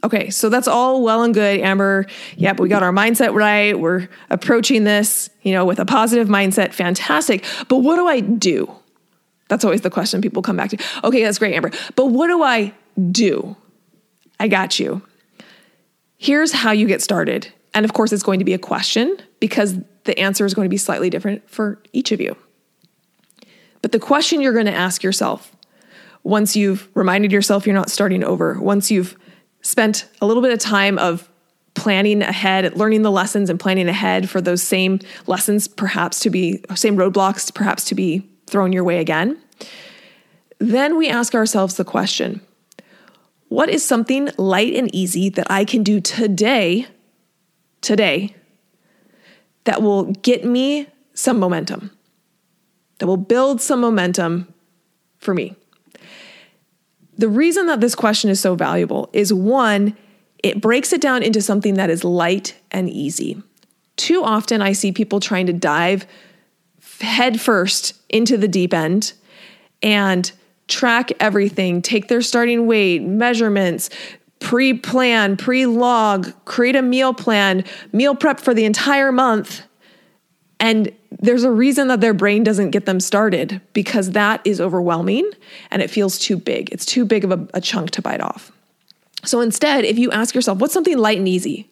Okay, 0.04 0.32
so 0.32 0.50
that's 0.50 0.68
all 0.68 1.04
well 1.04 1.24
and 1.24 1.34
good, 1.34 1.62
Amber. 1.62 2.08
Yep, 2.38 2.60
we 2.60 2.68
got 2.68 2.82
our 2.84 2.92
mindset 2.92 3.34
right. 3.34 3.80
We're 3.80 4.10
approaching 4.32 4.84
this, 4.84 5.30
you 5.44 5.54
know, 5.54 5.64
with 5.64 5.80
a 5.80 5.86
positive 5.86 6.28
mindset. 6.28 6.74
Fantastic. 6.74 7.46
But 7.70 7.78
what 7.78 7.96
do 7.96 8.08
I 8.08 8.20
do? 8.20 8.70
That's 9.50 9.64
always 9.64 9.82
the 9.82 9.92
question 9.92 10.22
people 10.22 10.42
come 10.42 10.58
back 10.58 10.72
to. 10.72 10.78
Okay, 11.04 11.24
that's 11.24 11.38
great, 11.38 11.54
Amber. 11.54 11.72
But 11.96 12.08
what 12.08 12.28
do 12.28 12.42
I 12.42 12.74
do? 13.12 13.56
I 14.40 14.48
got 14.48 14.80
you. 14.80 15.04
Here's 16.18 16.52
how 16.52 16.72
you 16.72 16.88
get 16.88 17.02
started. 17.04 17.54
And 17.76 17.86
of 17.86 17.94
course, 17.94 18.12
it's 18.12 18.24
going 18.24 18.40
to 18.40 18.46
be 18.46 18.54
a 18.54 18.60
question 18.60 19.16
because 19.40 19.78
the 20.06 20.18
answer 20.20 20.46
is 20.46 20.54
going 20.54 20.66
to 20.66 20.70
be 20.70 20.78
slightly 20.78 21.10
different 21.10 21.50
for 21.50 21.82
each 21.94 22.12
of 22.12 22.20
you. 22.20 22.36
But 23.82 23.92
the 23.92 24.00
question 24.00 24.42
you're 24.42 24.54
going 24.54 24.66
to 24.66 24.74
ask 24.74 25.04
yourself 25.04 25.56
once 26.24 26.56
you've 26.56 26.88
reminded 26.94 27.32
yourself 27.32 27.66
you're 27.68 27.76
not 27.76 27.90
starting 27.90 28.24
over, 28.24 28.60
once 28.60 28.90
you've 28.90 29.18
spent 29.62 30.08
a 30.22 30.26
little 30.26 30.42
bit 30.42 30.54
of 30.54 30.60
time 30.60 30.98
of 30.98 31.30
planning 31.74 32.22
ahead, 32.22 32.78
learning 32.78 33.02
the 33.02 33.12
lessons 33.12 33.50
and 33.50 33.60
planning 33.60 33.90
ahead 33.90 34.30
for 34.30 34.40
those 34.40 34.62
same 34.62 35.00
lessons, 35.28 35.68
perhaps 35.68 36.20
to 36.20 36.30
be, 36.30 36.64
same 36.76 36.96
roadblocks, 36.96 37.54
perhaps 37.54 37.84
to 37.86 37.96
be 37.96 38.28
thrown 38.48 38.72
your 38.72 38.84
way 38.84 39.00
again, 39.00 39.38
then 40.60 40.98
we 40.98 41.10
ask 41.10 41.36
ourselves 41.36 41.76
the 41.76 41.84
question 41.84 42.42
what 43.50 43.70
is 43.70 43.86
something 43.86 44.30
light 44.38 44.74
and 44.74 44.94
easy 44.96 45.30
that 45.30 45.46
I 45.52 45.64
can 45.64 45.84
do 45.84 46.02
today, 46.02 46.88
today, 47.82 48.36
that 49.66 49.82
will 49.82 50.06
get 50.06 50.46
me 50.46 50.88
some 51.14 51.40
momentum, 51.40 51.92
that 53.00 53.08
will 53.08 53.18
build 53.18 53.62
some 53.62 53.82
momentum 53.82 54.54
for 55.20 55.34
me. 55.34 55.56
The 57.18 57.30
reason 57.30 57.68
that 57.68 57.80
this 57.80 57.96
question 57.96 58.30
is 58.30 58.40
so 58.40 58.56
valuable 58.56 59.10
is 59.14 59.32
one, 59.34 59.96
it 60.42 60.60
breaks 60.60 60.92
it 60.92 61.02
down 61.02 61.24
into 61.24 61.42
something 61.42 61.76
that 61.76 61.90
is 61.90 62.04
light 62.04 62.56
and 62.72 62.90
easy. 62.90 63.42
Too 63.96 64.24
often, 64.24 64.62
I 64.62 64.74
see 64.74 64.92
people 64.92 65.20
trying 65.20 65.46
to 65.46 65.54
dive 65.54 66.06
headfirst 67.00 67.94
into 68.10 68.38
the 68.38 68.48
deep 68.48 68.74
end 68.74 69.14
and 69.82 70.32
track 70.68 71.12
everything, 71.20 71.82
take 71.82 72.08
their 72.08 72.22
starting 72.22 72.66
weight, 72.66 73.04
measurements, 73.04 73.90
pre 74.44 74.74
plan, 74.74 75.38
pre 75.38 75.66
log, 75.66 76.32
create 76.46 76.76
a 76.76 76.82
meal 76.82 77.14
plan, 77.14 77.64
meal 77.92 78.14
prep 78.14 78.40
for 78.40 78.54
the 78.54 78.66
entire 78.66 79.12
month. 79.12 79.64
And 80.60 80.92
there's 81.20 81.44
a 81.44 81.52
reason 81.52 81.88
that 81.88 82.02
their 82.02 82.14
brain 82.14 82.44
doesn't 82.44 82.72
get 82.72 82.86
them 82.86 83.00
started 83.00 83.62
because 83.72 84.12
that 84.12 84.42
is 84.46 84.62
overwhelming 84.62 85.30
and 85.72 85.82
it 85.82 85.90
feels 85.90 86.20
too 86.20 86.38
big. 86.38 86.72
It's 86.72 86.86
too 86.86 87.06
big 87.06 87.24
of 87.24 87.32
a, 87.32 87.48
a 87.54 87.62
chunk 87.62 87.92
to 87.92 88.02
bite 88.02 88.22
off. 88.22 88.52
So 89.24 89.40
instead, 89.40 89.86
if 89.86 89.98
you 89.98 90.12
ask 90.12 90.36
yourself, 90.36 90.60
what's 90.60 90.74
something 90.74 90.98
light 90.98 91.18
and 91.18 91.28
easy? 91.28 91.70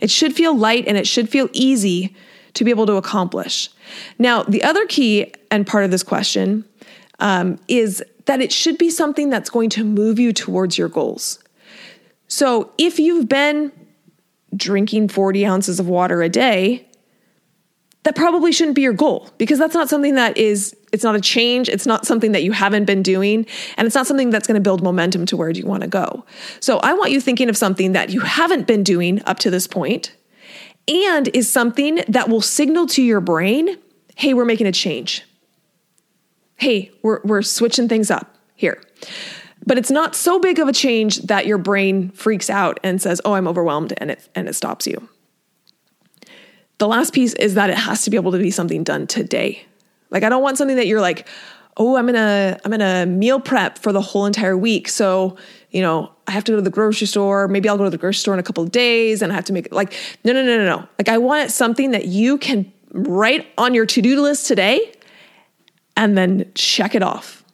It 0.00 0.10
should 0.10 0.34
feel 0.34 0.56
light 0.56 0.86
and 0.86 0.96
it 0.96 1.06
should 1.06 1.28
feel 1.28 1.48
easy 1.52 2.14
to 2.54 2.64
be 2.64 2.70
able 2.70 2.86
to 2.86 2.94
accomplish. 2.94 3.70
Now, 4.18 4.42
the 4.42 4.64
other 4.64 4.86
key 4.86 5.32
and 5.50 5.66
part 5.66 5.84
of 5.84 5.90
this 5.92 6.02
question 6.02 6.64
um, 7.20 7.58
is 7.68 8.02
that 8.26 8.40
it 8.40 8.52
should 8.52 8.78
be 8.78 8.90
something 8.90 9.30
that's 9.30 9.50
going 9.50 9.70
to 9.70 9.84
move 9.84 10.18
you 10.18 10.32
towards 10.32 10.76
your 10.76 10.88
goals. 10.88 11.38
So 12.28 12.72
if 12.78 12.98
you've 12.98 13.28
been 13.28 13.72
drinking 14.54 15.08
40 15.08 15.44
ounces 15.46 15.80
of 15.80 15.88
water 15.88 16.22
a 16.22 16.28
day, 16.28 16.88
that 18.04 18.14
probably 18.16 18.52
shouldn't 18.52 18.74
be 18.74 18.82
your 18.82 18.92
goal 18.94 19.28
because 19.36 19.58
that's 19.58 19.74
not 19.74 19.88
something 19.88 20.14
that 20.14 20.38
is 20.38 20.74
it's 20.92 21.04
not 21.04 21.14
a 21.14 21.20
change 21.20 21.68
it's 21.68 21.84
not 21.84 22.06
something 22.06 22.32
that 22.32 22.42
you 22.42 22.52
haven't 22.52 22.86
been 22.86 23.02
doing 23.02 23.44
and 23.76 23.86
it's 23.86 23.94
not 23.94 24.06
something 24.06 24.30
that's 24.30 24.46
going 24.46 24.54
to 24.54 24.62
build 24.62 24.82
momentum 24.82 25.26
to 25.26 25.36
where 25.36 25.50
you 25.50 25.66
want 25.66 25.82
to 25.82 25.88
go. 25.88 26.24
So 26.60 26.78
i 26.78 26.94
want 26.94 27.10
you 27.10 27.20
thinking 27.20 27.50
of 27.50 27.56
something 27.56 27.92
that 27.92 28.08
you 28.08 28.20
haven't 28.20 28.66
been 28.66 28.82
doing 28.82 29.20
up 29.26 29.38
to 29.40 29.50
this 29.50 29.66
point 29.66 30.14
and 30.86 31.28
is 31.34 31.50
something 31.50 32.02
that 32.08 32.30
will 32.30 32.40
signal 32.40 32.86
to 32.86 33.02
your 33.02 33.20
brain 33.20 33.76
hey 34.16 34.32
we're 34.32 34.46
making 34.46 34.66
a 34.66 34.72
change. 34.72 35.24
Hey 36.56 36.90
we're, 37.02 37.20
we're 37.24 37.42
switching 37.42 37.88
things 37.88 38.10
up 38.10 38.36
here 38.54 38.80
but 39.66 39.78
it's 39.78 39.90
not 39.90 40.14
so 40.14 40.38
big 40.38 40.58
of 40.58 40.68
a 40.68 40.72
change 40.72 41.18
that 41.22 41.46
your 41.46 41.58
brain 41.58 42.10
freaks 42.10 42.48
out 42.48 42.80
and 42.82 43.00
says 43.00 43.20
oh 43.24 43.34
i'm 43.34 43.48
overwhelmed 43.48 43.92
and 43.98 44.10
it 44.10 44.28
and 44.34 44.48
it 44.48 44.54
stops 44.54 44.86
you 44.86 45.08
the 46.78 46.88
last 46.88 47.12
piece 47.12 47.34
is 47.34 47.54
that 47.54 47.70
it 47.70 47.76
has 47.76 48.04
to 48.04 48.10
be 48.10 48.16
able 48.16 48.32
to 48.32 48.38
be 48.38 48.50
something 48.50 48.84
done 48.84 49.06
today. 49.06 49.64
Like 50.10 50.22
I 50.22 50.28
don't 50.28 50.42
want 50.42 50.56
something 50.58 50.76
that 50.76 50.86
you're 50.86 51.00
like, 51.00 51.28
"Oh, 51.76 51.96
I'm 51.96 52.04
going 52.04 52.14
to 52.14 52.58
I'm 52.64 52.70
going 52.70 52.80
to 52.80 53.06
meal 53.06 53.40
prep 53.40 53.78
for 53.78 53.92
the 53.92 54.00
whole 54.00 54.26
entire 54.26 54.56
week." 54.56 54.88
So, 54.88 55.36
you 55.70 55.82
know, 55.82 56.12
I 56.26 56.30
have 56.30 56.44
to 56.44 56.52
go 56.52 56.56
to 56.56 56.62
the 56.62 56.70
grocery 56.70 57.06
store. 57.06 57.48
Maybe 57.48 57.68
I'll 57.68 57.76
go 57.76 57.84
to 57.84 57.90
the 57.90 57.98
grocery 57.98 58.20
store 58.20 58.34
in 58.34 58.40
a 58.40 58.44
couple 58.44 58.62
of 58.62 58.70
days 58.70 59.22
and 59.22 59.32
I 59.32 59.34
have 59.34 59.44
to 59.46 59.52
make 59.52 59.66
it 59.66 59.72
like 59.72 59.92
no, 60.24 60.32
no, 60.32 60.42
no, 60.42 60.56
no, 60.56 60.64
no. 60.64 60.88
Like 60.98 61.08
I 61.08 61.18
want 61.18 61.50
something 61.50 61.90
that 61.90 62.06
you 62.06 62.38
can 62.38 62.72
write 62.92 63.46
on 63.58 63.74
your 63.74 63.84
to-do 63.84 64.20
list 64.22 64.46
today 64.46 64.92
and 65.96 66.16
then 66.16 66.50
check 66.54 66.94
it 66.94 67.02
off. 67.02 67.44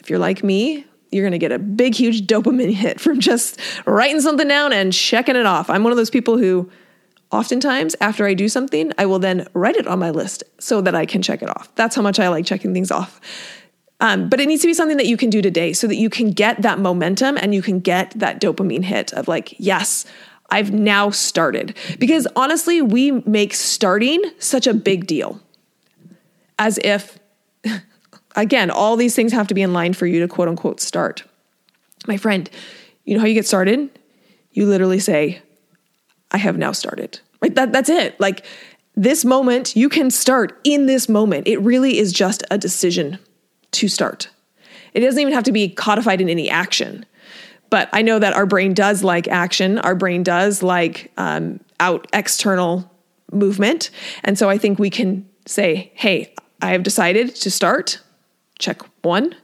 If 0.00 0.10
you're 0.10 0.18
like 0.18 0.42
me, 0.42 0.86
you're 1.10 1.24
going 1.24 1.32
to 1.32 1.38
get 1.38 1.52
a 1.52 1.58
big 1.58 1.94
huge 1.94 2.26
dopamine 2.26 2.72
hit 2.72 3.00
from 3.00 3.20
just 3.20 3.60
writing 3.86 4.20
something 4.20 4.48
down 4.48 4.72
and 4.72 4.92
checking 4.92 5.36
it 5.36 5.46
off. 5.46 5.70
I'm 5.70 5.82
one 5.82 5.92
of 5.92 5.96
those 5.96 6.10
people 6.10 6.38
who 6.38 6.70
Oftentimes, 7.30 7.94
after 8.00 8.24
I 8.24 8.32
do 8.32 8.48
something, 8.48 8.90
I 8.96 9.04
will 9.04 9.18
then 9.18 9.46
write 9.52 9.76
it 9.76 9.86
on 9.86 9.98
my 9.98 10.10
list 10.10 10.44
so 10.58 10.80
that 10.80 10.94
I 10.94 11.04
can 11.04 11.20
check 11.20 11.42
it 11.42 11.50
off. 11.50 11.74
That's 11.74 11.94
how 11.94 12.00
much 12.00 12.18
I 12.18 12.28
like 12.28 12.46
checking 12.46 12.72
things 12.72 12.90
off. 12.90 13.20
Um, 14.00 14.28
but 14.28 14.40
it 14.40 14.46
needs 14.46 14.62
to 14.62 14.68
be 14.68 14.74
something 14.74 14.96
that 14.96 15.06
you 15.06 15.16
can 15.16 15.28
do 15.28 15.42
today 15.42 15.72
so 15.72 15.86
that 15.88 15.96
you 15.96 16.08
can 16.08 16.30
get 16.30 16.62
that 16.62 16.78
momentum 16.78 17.36
and 17.36 17.54
you 17.54 17.60
can 17.60 17.80
get 17.80 18.12
that 18.12 18.40
dopamine 18.40 18.84
hit 18.84 19.12
of 19.12 19.28
like, 19.28 19.54
yes, 19.58 20.06
I've 20.50 20.72
now 20.72 21.10
started. 21.10 21.76
Because 21.98 22.26
honestly, 22.34 22.80
we 22.80 23.10
make 23.10 23.52
starting 23.52 24.22
such 24.38 24.66
a 24.66 24.72
big 24.72 25.06
deal 25.06 25.40
as 26.58 26.78
if, 26.78 27.18
again, 28.42 28.70
all 28.70 28.96
these 28.96 29.14
things 29.14 29.32
have 29.32 29.48
to 29.48 29.54
be 29.54 29.62
in 29.62 29.72
line 29.72 29.92
for 29.92 30.06
you 30.06 30.20
to 30.20 30.28
quote 30.28 30.48
unquote 30.48 30.80
start. 30.80 31.24
My 32.06 32.16
friend, 32.16 32.48
you 33.04 33.14
know 33.14 33.20
how 33.20 33.26
you 33.26 33.34
get 33.34 33.46
started? 33.46 33.90
You 34.52 34.66
literally 34.66 35.00
say, 35.00 35.42
I 36.30 36.38
have 36.38 36.56
now 36.56 36.72
started. 36.72 37.20
Right? 37.42 37.54
That, 37.54 37.72
that's 37.72 37.88
it. 37.88 38.18
Like 38.20 38.44
this 38.94 39.24
moment, 39.24 39.76
you 39.76 39.88
can 39.88 40.10
start 40.10 40.58
in 40.64 40.86
this 40.86 41.08
moment. 41.08 41.46
It 41.46 41.58
really 41.58 41.98
is 41.98 42.12
just 42.12 42.42
a 42.50 42.58
decision 42.58 43.18
to 43.72 43.88
start. 43.88 44.28
It 44.94 45.00
doesn't 45.00 45.20
even 45.20 45.32
have 45.32 45.44
to 45.44 45.52
be 45.52 45.68
codified 45.68 46.20
in 46.20 46.28
any 46.28 46.48
action. 46.50 47.04
But 47.70 47.88
I 47.92 48.02
know 48.02 48.18
that 48.18 48.32
our 48.32 48.46
brain 48.46 48.72
does 48.72 49.04
like 49.04 49.28
action. 49.28 49.78
Our 49.78 49.94
brain 49.94 50.22
does 50.22 50.62
like 50.62 51.12
um, 51.16 51.60
out 51.80 52.06
external 52.12 52.90
movement. 53.30 53.90
And 54.24 54.38
so 54.38 54.48
I 54.48 54.58
think 54.58 54.78
we 54.78 54.90
can 54.90 55.28
say, 55.46 55.92
hey, 55.94 56.34
I 56.62 56.70
have 56.70 56.82
decided 56.82 57.34
to 57.36 57.50
start. 57.50 58.00
Check 58.58 58.82
one. 59.02 59.34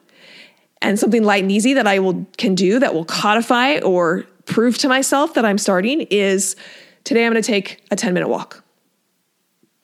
And 0.83 0.99
something 0.99 1.25
light 1.25 1.43
and 1.43 1.53
easy 1.53 1.75
that 1.75 1.87
I 1.87 1.99
will 1.99 2.27
can 2.37 2.55
do 2.55 2.79
that 2.79 2.95
will 2.95 3.05
codify 3.05 3.79
or 3.79 4.27
prove 4.47 4.77
to 4.79 4.89
myself 4.89 5.35
that 5.35 5.45
I'm 5.45 5.59
starting 5.59 6.03
is 6.03 6.57
today 7.05 7.25
I'm 7.25 7.33
going 7.33 7.43
to 7.43 7.47
take 7.47 7.81
a 7.91 7.97
10 7.97 8.13
minute 8.13 8.29
walk. 8.29 8.63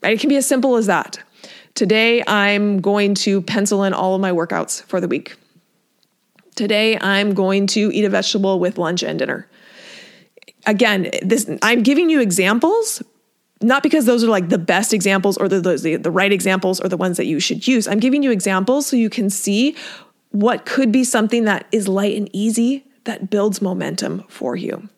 It 0.02 0.20
can 0.20 0.28
be 0.28 0.36
as 0.36 0.46
simple 0.46 0.76
as 0.76 0.86
that. 0.86 1.18
Today 1.74 2.22
I'm 2.26 2.80
going 2.80 3.14
to 3.16 3.42
pencil 3.42 3.84
in 3.84 3.94
all 3.94 4.14
of 4.14 4.20
my 4.20 4.32
workouts 4.32 4.82
for 4.82 5.00
the 5.00 5.08
week. 5.08 5.36
Today 6.54 6.98
I'm 7.00 7.32
going 7.32 7.66
to 7.68 7.90
eat 7.94 8.04
a 8.04 8.10
vegetable 8.10 8.58
with 8.58 8.76
lunch 8.76 9.02
and 9.02 9.18
dinner. 9.18 9.46
Again, 10.66 11.10
this 11.22 11.50
I'm 11.62 11.82
giving 11.82 12.10
you 12.10 12.20
examples 12.20 13.02
not 13.60 13.82
because 13.82 14.06
those 14.06 14.24
are 14.24 14.28
like 14.28 14.48
the 14.48 14.58
best 14.58 14.94
examples 14.94 15.36
or 15.36 15.48
the, 15.48 15.60
the, 15.60 15.96
the 15.96 16.10
right 16.10 16.32
examples 16.32 16.80
or 16.80 16.88
the 16.88 16.96
ones 16.96 17.16
that 17.16 17.26
you 17.26 17.40
should 17.40 17.66
use. 17.66 17.86
I'm 17.86 18.00
giving 18.00 18.22
you 18.22 18.30
examples 18.30 18.86
so 18.86 18.96
you 18.96 19.10
can 19.10 19.28
see 19.28 19.76
what 20.30 20.64
could 20.64 20.90
be 20.90 21.04
something 21.04 21.44
that 21.44 21.66
is 21.72 21.88
light 21.88 22.16
and 22.16 22.30
easy 22.32 22.84
that 23.04 23.30
builds 23.30 23.60
momentum 23.60 24.24
for 24.28 24.56
you. 24.56 24.88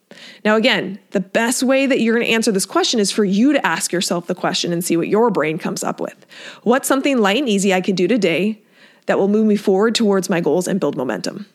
Now, 0.45 0.57
again, 0.57 0.99
the 1.11 1.21
best 1.21 1.63
way 1.63 1.87
that 1.87 2.01
you're 2.01 2.15
going 2.15 2.27
to 2.27 2.33
answer 2.33 2.53
this 2.53 2.67
question 2.67 3.01
is 3.01 3.11
for 3.11 3.25
you 3.25 3.53
to 3.55 3.67
ask 3.67 3.93
yourself 3.93 4.27
the 4.27 4.35
question 4.35 4.73
and 4.73 4.85
see 4.85 4.97
what 4.97 5.09
your 5.09 5.31
brain 5.31 5.59
comes 5.59 5.83
up 5.83 6.01
with. 6.01 6.27
What's 6.63 6.87
something 6.87 7.19
light 7.19 7.39
and 7.39 7.49
easy 7.49 7.73
I 7.73 7.81
could 7.81 7.97
do 7.97 8.07
today 8.07 8.61
that 9.07 9.19
will 9.19 9.29
move 9.29 9.47
me 9.47 9.57
forward 9.57 9.95
towards 9.95 10.29
my 10.29 10.41
goals 10.41 10.69
and 10.69 10.79
build 10.79 10.97
momentum? 10.97 11.47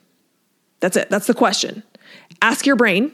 That's 0.80 0.96
it. 0.96 1.08
That's 1.08 1.26
the 1.26 1.34
question. 1.34 1.82
Ask 2.42 2.66
your 2.66 2.76
brain. 2.76 3.12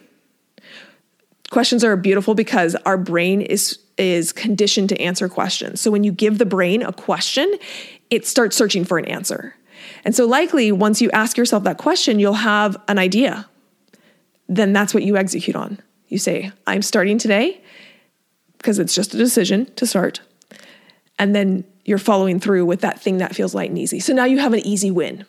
Questions 1.51 1.85
are 1.85 1.97
beautiful 1.97 2.35
because 2.35 2.75
our 2.87 2.97
brain 2.97 3.41
is 3.41 3.79
is 3.97 4.33
conditioned 4.33 4.89
to 4.89 5.01
answer 5.01 5.29
questions. 5.29 5.81
So 5.81 5.91
when 5.91 6.05
you 6.05 6.13
give 6.13 6.39
the 6.39 6.47
brain 6.47 6.83
a 6.83 6.93
question, 6.93 7.53
it 8.11 8.27
starts 8.27 8.57
searching 8.57 8.85
for 8.85 8.99
an 8.99 9.05
answer. 9.07 9.55
And 10.05 10.15
so, 10.15 10.27
likely, 10.27 10.73
once 10.73 11.01
you 11.01 11.11
ask 11.11 11.37
yourself 11.37 11.65
that 11.65 11.79
question, 11.79 12.19
you'll 12.19 12.35
have 12.35 12.77
an 12.89 12.99
idea. 12.99 13.49
Then 14.49 14.73
that's 14.73 14.95
what 14.95 15.03
you 15.03 15.17
execute 15.17 15.57
on. 15.57 15.79
You 16.09 16.19
say, 16.19 16.53
I'm 16.67 16.83
starting 16.83 17.19
today 17.19 17.63
because 18.59 18.79
it's 18.79 18.95
just 18.95 19.15
a 19.15 19.19
decision 19.19 19.67
to 19.77 19.87
start. 19.87 20.21
And 21.19 21.35
then 21.35 21.65
you're 21.85 21.99
following 21.99 22.41
through 22.41 22.65
with 22.65 22.81
that 22.81 23.01
thing 23.01 23.19
that 23.19 23.35
feels 23.35 23.55
light 23.55 23.71
and 23.71 23.79
easy. 23.79 24.01
So 24.01 24.13
now 24.13 24.25
you 24.25 24.39
have 24.39 24.53
an 24.53 24.61
easy 24.61 24.91
win, 24.91 25.27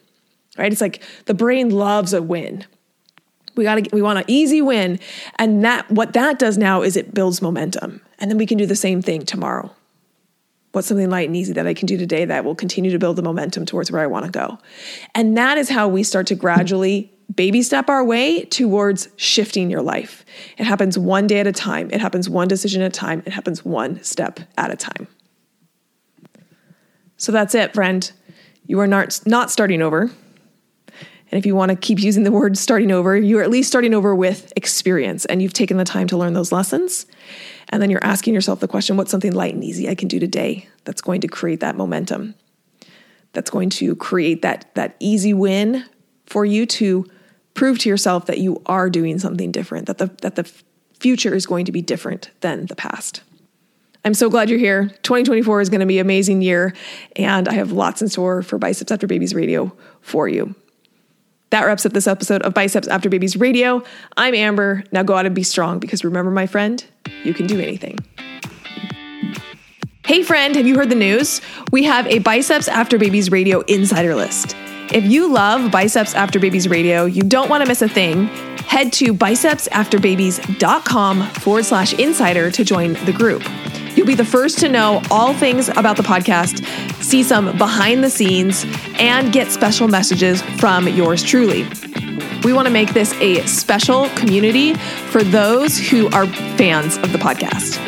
right? 0.58 0.72
It's 0.72 0.82
like 0.82 1.02
the 1.26 1.34
brain 1.34 1.70
loves 1.70 2.14
a 2.14 2.22
win. 2.22 2.66
We 3.56 3.64
got 3.64 3.76
to 3.76 3.90
we 3.94 4.02
want 4.02 4.20
an 4.20 4.26
easy 4.28 4.62
win 4.62 5.00
and 5.38 5.64
that 5.64 5.90
what 5.90 6.14
that 6.14 6.40
does 6.40 6.58
now 6.58 6.82
is 6.82 6.98
it 6.98 7.14
builds 7.14 7.42
momentum. 7.42 8.02
And 8.20 8.30
then 8.32 8.38
we 8.38 8.46
can 8.46 8.58
do 8.58 8.66
the 8.66 8.76
same 8.76 9.02
thing 9.02 9.26
tomorrow. 9.26 9.74
What's 10.72 10.88
something 10.88 11.10
light 11.10 11.30
and 11.30 11.38
easy 11.38 11.54
that 11.54 11.66
I 11.66 11.74
can 11.74 11.86
do 11.86 11.98
today 11.98 12.26
that 12.26 12.44
will 12.44 12.56
continue 12.56 12.92
to 12.92 13.00
build 13.00 13.16
the 13.16 13.22
momentum 13.22 13.66
towards 13.66 13.92
where 13.92 14.02
I 14.02 14.08
want 14.08 14.26
to 14.26 14.32
go? 14.32 14.58
And 15.14 15.38
that 15.38 15.58
is 15.58 15.70
how 15.70 15.88
we 15.88 16.04
start 16.04 16.28
to 16.28 16.36
gradually 16.36 17.12
baby 17.34 17.62
step 17.62 17.90
our 17.90 18.04
way 18.04 18.46
towards 18.46 19.10
shifting 19.16 19.70
your 19.70 19.82
life. 19.82 20.26
It 20.58 20.66
happens 20.66 20.98
one 20.98 21.28
day 21.28 21.40
at 21.40 21.48
a 21.48 21.52
time, 21.52 21.90
it 21.92 22.02
happens 22.02 22.30
one 22.30 22.48
decision 22.48 22.82
at 22.82 22.96
a 22.96 23.00
time, 23.00 23.24
it 23.26 23.34
happens 23.34 23.64
one 23.64 24.04
step 24.04 24.40
at 24.58 24.72
a 24.72 24.76
time. 24.76 25.08
So 27.18 27.32
that's 27.32 27.56
it, 27.56 27.74
friend. 27.74 28.12
You 28.68 28.80
are 28.80 28.88
not, 28.88 29.20
not 29.26 29.52
starting 29.52 29.82
over. 29.82 30.12
And 31.36 31.42
if 31.42 31.46
you 31.46 31.54
want 31.54 31.70
to 31.70 31.76
keep 31.76 32.00
using 32.00 32.24
the 32.24 32.32
word 32.32 32.58
starting 32.58 32.94
over, 32.94 33.18
you're 33.18 33.44
at 33.44 33.50
least 33.50 33.68
starting 33.68 33.94
over 33.94 34.16
with 34.16 34.54
experience 34.56 35.26
and 35.26 35.42
you've 35.42 35.52
taken 35.52 35.76
the 35.76 35.84
time 35.84 36.08
to 36.08 36.16
learn 36.16 36.32
those 36.32 36.54
lessons. 36.54 37.08
And 37.68 37.82
then 37.82 37.90
you're 37.90 38.02
asking 38.06 38.34
yourself 38.34 38.62
the 38.62 38.70
question 38.70 38.96
what's 38.96 39.12
something 39.12 39.34
light 39.34 39.54
and 39.54 39.62
easy 39.62 39.90
I 39.90 39.96
can 39.96 40.08
do 40.08 40.18
today 40.18 40.70
that's 40.86 41.02
going 41.02 41.20
to 41.20 41.28
create 41.28 41.60
that 41.60 41.76
momentum? 41.76 42.36
That's 43.34 43.50
going 43.50 43.70
to 43.72 43.98
create 43.98 44.44
that, 44.44 44.74
that 44.76 44.96
easy 45.02 45.34
win 45.34 45.84
for 46.26 46.46
you 46.46 46.66
to 46.68 47.06
prove 47.54 47.80
to 47.80 47.90
yourself 47.90 48.28
that 48.28 48.38
you 48.38 48.62
are 48.66 48.90
doing 48.90 49.20
something 49.20 49.52
different, 49.52 49.88
that 49.88 49.98
the, 49.98 50.08
that 50.22 50.38
the 50.38 50.50
future 51.02 51.36
is 51.36 51.46
going 51.46 51.66
to 51.66 51.74
be 51.74 51.82
different 51.82 52.32
than 52.40 52.68
the 52.68 52.78
past. 52.78 53.24
I'm 54.06 54.14
so 54.14 54.30
glad 54.30 54.50
you're 54.50 54.58
here. 54.58 54.88
2024 55.04 55.60
is 55.60 55.70
going 55.70 55.82
to 55.82 55.86
be 55.86 56.00
an 56.00 56.06
amazing 56.06 56.42
year, 56.42 56.74
and 57.18 57.50
I 57.50 57.56
have 57.56 57.74
lots 57.74 58.02
in 58.02 58.08
store 58.08 58.42
for 58.42 58.58
Biceps 58.58 58.90
After 58.90 59.06
Babies 59.06 59.36
Radio 59.36 59.76
for 60.00 60.30
you. 60.30 60.56
That 61.56 61.66
wraps 61.66 61.86
up 61.86 61.94
this 61.94 62.06
episode 62.06 62.42
of 62.42 62.54
Biceps 62.54 62.90
After 62.90 63.08
Babies 63.08 63.38
Radio. 63.38 63.82
I'm 64.18 64.36
Amber. 64.36 64.84
Now 64.92 65.04
go 65.04 65.16
out 65.16 65.26
and 65.26 65.34
be 65.34 65.44
strong 65.44 65.80
because 65.80 66.04
remember, 66.04 66.30
my 66.30 66.48
friend, 66.48 66.84
you 67.24 67.34
can 67.34 67.48
do 67.48 67.62
anything. 67.62 67.98
Hey, 70.06 70.22
friend, 70.22 70.54
have 70.58 70.68
you 70.68 70.76
heard 70.76 70.90
the 70.90 70.96
news? 70.96 71.40
We 71.72 71.86
have 71.86 72.08
a 72.08 72.20
Biceps 72.20 72.68
After 72.68 72.98
Babies 72.98 73.32
Radio 73.32 73.62
insider 73.62 74.16
list. 74.16 74.54
If 74.92 75.06
you 75.06 75.32
love 75.32 75.72
Biceps 75.72 76.14
After 76.14 76.42
Babies 76.42 76.68
Radio, 76.68 77.06
you 77.06 77.24
don't 77.24 77.50
want 77.50 77.64
to 77.64 77.70
miss 77.70 77.82
a 77.82 77.88
thing, 77.88 78.26
head 78.68 78.92
to 78.92 79.14
bicepsafterbabies.com 79.14 81.24
forward 81.36 81.64
slash 81.64 81.94
insider 81.94 82.52
to 82.52 82.66
join 82.66 82.96
the 83.06 83.14
group. 83.14 83.44
You'll 83.96 84.08
be 84.08 84.16
the 84.16 84.26
first 84.26 84.60
to 84.60 84.70
know 84.70 85.02
all 85.10 85.34
things 85.34 85.70
about 85.70 85.96
the 85.98 86.04
podcast, 86.04 86.66
see 87.02 87.24
some 87.24 87.58
behind 87.58 88.04
the 88.04 88.10
scenes, 88.10 88.66
and 89.00 89.32
get 89.32 89.52
special 89.52 89.88
messages 89.88 90.42
from 90.60 90.88
yours 90.90 91.24
truly. 91.24 91.64
We 92.44 92.54
want 92.54 92.68
to 92.68 92.74
make 92.74 92.94
this 92.94 93.14
a 93.16 93.46
special 93.48 94.10
community 94.10 94.76
for 94.76 95.24
those 95.24 95.78
who 95.78 96.10
are 96.10 96.28
fans 96.58 96.98
of 96.98 97.12
the 97.12 97.18
podcast. 97.18 97.80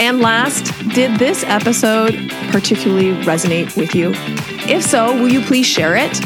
And 0.00 0.20
last, 0.20 0.64
did 0.88 1.16
this 1.18 1.44
episode 1.44 2.14
particularly 2.50 3.12
resonate 3.22 3.76
with 3.76 3.94
you? 3.94 4.12
If 4.68 4.82
so, 4.82 5.14
will 5.14 5.28
you 5.28 5.40
please 5.42 5.66
share 5.66 5.96
it? 5.96 6.20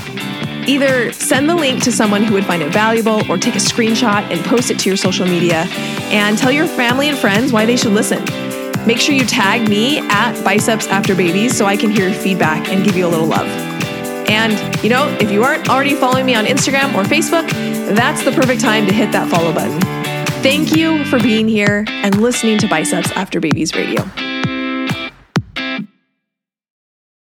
Either 0.66 1.12
send 1.12 1.48
the 1.48 1.54
link 1.54 1.82
to 1.84 1.92
someone 1.92 2.24
who 2.24 2.34
would 2.34 2.44
find 2.44 2.62
it 2.62 2.72
valuable 2.72 3.30
or 3.30 3.36
take 3.38 3.54
a 3.54 3.58
screenshot 3.58 4.22
and 4.32 4.44
post 4.44 4.70
it 4.70 4.78
to 4.80 4.88
your 4.88 4.96
social 4.96 5.26
media 5.26 5.66
and 6.10 6.36
tell 6.38 6.50
your 6.50 6.66
family 6.66 7.08
and 7.08 7.16
friends 7.18 7.52
why 7.52 7.66
they 7.66 7.76
should 7.76 7.92
listen. 7.92 8.45
Make 8.86 8.98
sure 8.98 9.14
you 9.14 9.24
tag 9.24 9.68
me 9.68 9.98
at 9.98 10.40
Biceps 10.44 10.86
After 10.86 11.14
Babies 11.14 11.56
so 11.56 11.66
I 11.66 11.76
can 11.76 11.90
hear 11.90 12.08
your 12.08 12.18
feedback 12.18 12.68
and 12.68 12.84
give 12.84 12.96
you 12.96 13.06
a 13.06 13.08
little 13.08 13.26
love. 13.26 13.48
And, 14.28 14.52
you 14.82 14.90
know, 14.90 15.08
if 15.20 15.30
you 15.30 15.42
aren't 15.42 15.68
already 15.68 15.94
following 15.94 16.24
me 16.24 16.34
on 16.34 16.46
Instagram 16.46 16.94
or 16.94 17.02
Facebook, 17.02 17.48
that's 17.96 18.24
the 18.24 18.32
perfect 18.32 18.60
time 18.60 18.86
to 18.86 18.92
hit 18.92 19.10
that 19.12 19.28
follow 19.28 19.52
button. 19.52 19.80
Thank 20.42 20.76
you 20.76 21.04
for 21.06 21.18
being 21.18 21.48
here 21.48 21.84
and 21.88 22.20
listening 22.20 22.58
to 22.58 22.68
Biceps 22.68 23.10
After 23.12 23.40
Babies 23.40 23.74
Radio. 23.74 24.04